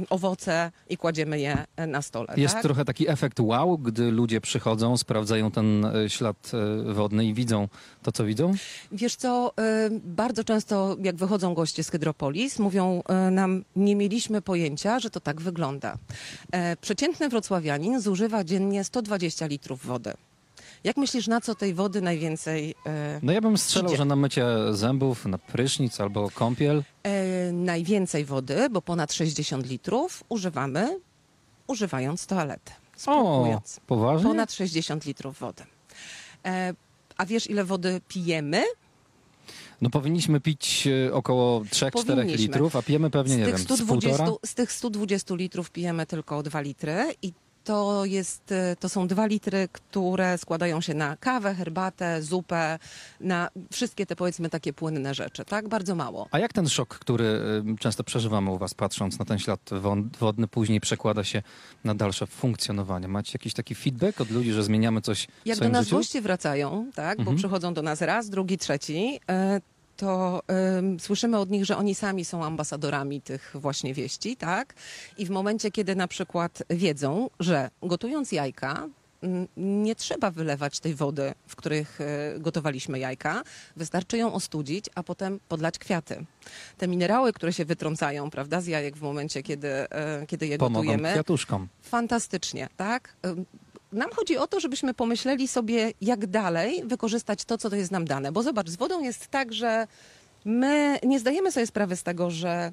owoce 0.10 0.72
i 0.90 0.98
kładziemy 0.98 1.40
je 1.40 1.66
e, 1.76 1.88
na 1.88 2.02
stole. 2.02 2.34
Jest 2.38 2.54
tak? 2.54 2.64
trochę 2.64 2.86
taki 2.86 3.10
efekt 3.10 3.40
wow, 3.40 3.78
gdy 3.78 4.12
ludzie 4.12 4.42
przychodzą, 4.42 4.98
sprawdzają 4.98 5.52
ten 5.52 5.86
e, 5.86 6.10
ślad 6.10 6.52
e, 6.90 6.94
wodny 6.94 7.26
i 7.26 7.34
widzą 7.34 7.68
to, 8.04 8.12
co 8.12 8.26
widzą? 8.26 8.54
Wiesz 8.92 9.16
co, 9.16 9.54
bardzo 10.04 10.44
często 10.44 10.98
jak 11.04 11.16
wychodzą 11.16 11.54
goście 11.54 11.84
z 11.84 11.90
Hydropolis, 11.90 12.60
mówią 12.60 13.04
nam, 13.32 13.64
nie 13.76 13.96
mieliśmy 13.96 14.42
pojęcia, 14.42 15.00
że 15.00 15.10
to 15.10 15.20
tak 15.20 15.42
wygląda. 15.42 15.98
Przeciętny 16.82 17.30
wrocławianin 17.30 18.02
zużywa 18.02 18.44
dziennie 18.44 18.84
120 18.84 19.48
litrów 19.48 19.86
wody. 19.86 20.14
Jak 20.88 20.98
myślisz, 20.98 21.28
na 21.28 21.42
co 21.42 21.56
tej 21.56 21.74
wody 21.74 22.02
najwięcej? 22.02 22.76
e, 22.86 23.20
No 23.24 23.32
ja 23.32 23.42
bym 23.42 23.58
strzelał, 23.58 23.88
Idzie. 23.88 23.98
że 23.98 24.06
na 24.06 24.16
mycie 24.16 24.46
zębów, 24.72 25.26
na 25.26 25.38
prysznic 25.38 26.00
albo 26.02 26.30
kąpiel. 26.34 26.84
e, 27.04 27.52
najwięcej 27.52 28.26
wody, 28.26 28.70
bo 28.70 28.82
ponad 28.82 29.14
60 29.14 29.66
litrów, 29.70 30.24
używamy 30.30 31.00
używając 31.68 32.26
toalety. 32.26 32.72
O, 33.08 33.62
poważnie? 33.88 34.28
Ponad 34.30 34.52
60 34.54 35.06
litrów 35.06 35.40
wody. 35.40 35.64
E, 36.46 36.74
a 37.18 37.26
wiesz, 37.26 37.50
ile 37.50 37.64
wody 37.66 38.02
pijemy? 38.08 38.64
No 39.82 39.90
powinniśmy 39.90 40.40
pić 40.42 40.88
około 41.14 41.60
3-4 41.60 41.92
Powinniśmy. 41.92 42.38
litrów, 42.38 42.76
a 42.76 42.82
pijemy 42.82 43.10
pewnie, 43.10 43.34
z 43.34 43.38
nie 43.38 43.46
tych 43.46 43.54
wiem, 43.56 43.62
z 43.62 43.66
120, 43.66 44.18
półtora? 44.18 44.38
z 44.46 44.54
tych 44.56 44.72
120 44.72 45.36
litrów 45.36 45.72
pijemy 45.72 46.06
tylko 46.06 46.44
2 46.44 46.62
litry 46.62 47.14
i 47.22 47.34
to, 47.68 48.06
jest, 48.06 48.52
e, 48.52 48.76
to 48.80 48.90
są 48.90 49.08
2 49.08 49.26
litry, 49.26 49.68
które 49.72 50.38
składają 50.38 50.82
się 50.82 50.94
na 50.94 51.18
kawę, 51.18 51.56
herbatę, 51.56 52.22
zupę, 52.22 52.80
na 53.20 53.50
wszystkie 53.72 54.06
te 54.06 54.16
powiedzmy 54.16 54.50
takie 54.50 54.74
płynne 54.74 55.14
rzeczy, 55.14 55.46
tak? 55.46 55.68
Bardzo 55.68 55.96
mało. 55.96 56.28
A 56.32 56.40
jak 56.40 56.54
ten 56.54 56.70
szok, 56.70 57.00
który 57.00 57.26
y, 57.26 57.78
często 57.80 58.04
przeżywamy 58.04 58.52
u 58.52 58.58
was, 58.58 58.74
patrząc 58.74 59.20
na 59.20 59.26
ten 59.26 59.40
ślad 59.40 59.60
wodny, 60.20 60.48
później 60.48 60.80
przekłada 60.80 61.24
się 61.24 61.44
na 61.84 61.96
dalsze 61.96 62.28
funkcjonowanie? 62.28 63.08
Macie 63.08 63.32
jakiś 63.34 63.54
taki 63.54 63.76
feedback 63.76 64.22
od 64.22 64.32
ludzi, 64.32 64.52
że 64.52 64.64
zmieniamy 64.64 65.02
coś 65.02 65.28
w 65.44 65.48
Jak 65.48 65.60
do 65.60 65.70
nas 65.70 65.86
życiu? 65.86 65.98
goście 65.98 66.22
wracają, 66.22 66.92
tak, 66.96 67.18
bo 67.18 67.22
Mhm. 67.22 67.38
przychodzą 67.38 67.74
do 67.74 67.82
nas 67.82 68.02
raz, 68.02 68.30
drugi, 68.30 68.58
trzeci, 68.58 69.20
e, 69.30 69.62
to 69.98 70.42
em, 70.48 71.00
słyszymy 71.00 71.38
od 71.40 71.50
nich, 71.50 71.66
że 71.66 71.78
oni 71.78 71.96
sami 71.96 72.26
są 72.26 72.46
ambasadorami 72.46 73.22
tych 73.22 73.52
właśnie 73.56 73.94
wieści, 73.94 74.38
tak? 74.38 74.74
I 75.18 75.26
w 75.26 75.30
momencie, 75.30 75.72
kiedy 75.72 75.96
na 75.96 76.08
przykład 76.08 76.64
wiedzą, 76.70 77.30
że 77.40 77.70
gotując 77.82 78.32
jajka, 78.32 78.88
nie 79.58 79.96
trzeba 79.96 80.32
wylewać 80.32 80.80
tej 80.80 80.96
wody, 80.96 81.34
w 81.48 81.56
których 81.56 82.02
e, 82.02 82.40
gotowaliśmy 82.40 83.00
jajka. 83.00 83.44
Wystarczy 83.76 84.18
ją 84.18 84.34
ostudzić, 84.34 84.86
a 84.96 85.04
potem 85.04 85.40
podlać 85.50 85.80
kwiaty. 85.80 86.26
Te 86.78 86.88
minerały, 86.88 87.34
które 87.34 87.54
się 87.54 87.66
wytrącają, 87.66 88.30
prawda, 88.30 88.62
z 88.62 88.68
jajek 88.68 88.98
w 88.98 89.02
momencie, 89.02 89.44
kiedy, 89.44 89.68
e, 89.70 90.26
kiedy 90.28 90.48
je 90.48 90.58
Pomogą 90.58 90.84
gotujemy, 90.86 91.12
kwiatuszkom. 91.12 91.68
fantastycznie, 91.82 92.68
tak? 92.78 93.16
Nam 93.92 94.10
chodzi 94.16 94.38
o 94.38 94.48
to, 94.48 94.60
żebyśmy 94.60 94.94
pomyśleli 94.94 95.48
sobie, 95.48 95.92
jak 96.02 96.28
dalej 96.28 96.84
wykorzystać 96.86 97.46
to, 97.46 97.58
co 97.58 97.70
to 97.70 97.76
jest 97.76 97.92
nam 97.92 98.06
dane. 98.06 98.32
Bo 98.32 98.44
zobacz, 98.44 98.70
z 98.70 98.76
wodą 98.76 99.04
jest 99.04 99.28
tak, 99.28 99.54
że 99.54 99.88
my 100.46 101.00
nie 101.04 101.20
zdajemy 101.20 101.52
sobie 101.52 101.68
sprawy 101.68 101.96
z 101.96 102.04
tego, 102.04 102.32
że 102.32 102.72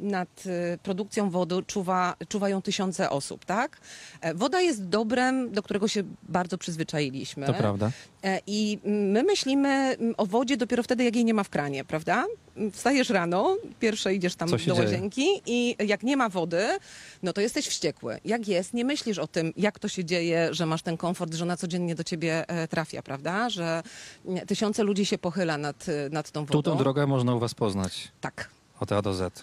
nad 0.00 0.46
y, 0.46 0.78
produkcją 0.82 1.30
wody 1.30 1.62
czuwa, 1.66 2.14
czuwają 2.28 2.62
tysiące 2.62 3.10
osób, 3.10 3.44
tak? 3.44 3.78
E, 4.20 4.34
Woda 4.34 4.60
jest 4.60 4.88
dobrem, 4.88 5.50
do 5.52 5.62
którego 5.62 5.88
się 5.88 6.02
bardzo 6.22 6.58
przyzwyczailiśmy. 6.58 7.46
To 7.46 7.54
prawda. 7.54 7.90
E, 8.24 8.40
I 8.46 8.78
my 8.84 9.22
myślimy 9.22 9.96
o 10.16 10.26
wodzie 10.26 10.56
dopiero 10.56 10.82
wtedy, 10.82 11.04
jak 11.04 11.14
jej 11.16 11.24
nie 11.24 11.34
ma 11.34 11.44
w 11.44 11.48
kranie, 11.48 11.84
prawda? 11.84 12.24
Wstajesz 12.72 13.10
rano, 13.10 13.56
pierwsze 13.80 14.14
idziesz 14.14 14.34
tam 14.34 14.50
do 14.50 14.56
dzieje? 14.58 14.74
łazienki 14.80 15.26
i 15.46 15.76
jak 15.86 16.02
nie 16.02 16.16
ma 16.16 16.28
wody, 16.28 16.68
no 17.22 17.32
to 17.32 17.40
jesteś 17.40 17.66
wściekły. 17.68 18.18
Jak 18.24 18.48
jest, 18.48 18.74
nie 18.74 18.84
myślisz 18.84 19.18
o 19.18 19.26
tym, 19.26 19.52
jak 19.56 19.78
to 19.78 19.88
się 19.88 20.04
dzieje, 20.04 20.48
że 20.54 20.66
masz 20.66 20.82
ten 20.82 20.96
komfort, 20.96 21.34
że 21.34 21.44
ona 21.44 21.56
codziennie 21.56 21.94
do 21.94 22.04
ciebie 22.04 22.48
e, 22.48 22.68
trafia, 22.68 23.02
prawda? 23.02 23.50
Że 23.50 23.82
nie, 24.24 24.46
tysiące 24.46 24.82
ludzi 24.82 25.06
się 25.06 25.18
pochyla 25.18 25.58
nad, 25.58 25.86
e, 25.88 26.08
nad 26.10 26.30
tą 26.30 26.46
Tu 26.46 26.52
wodą. 26.52 26.70
tą 26.72 26.78
drogę 26.78 27.06
można 27.06 27.34
u 27.34 27.38
was 27.38 27.54
poznać. 27.54 28.08
Tak. 28.20 28.50
Od 28.80 28.92
A 28.92 29.02
do 29.02 29.14
Z. 29.14 29.40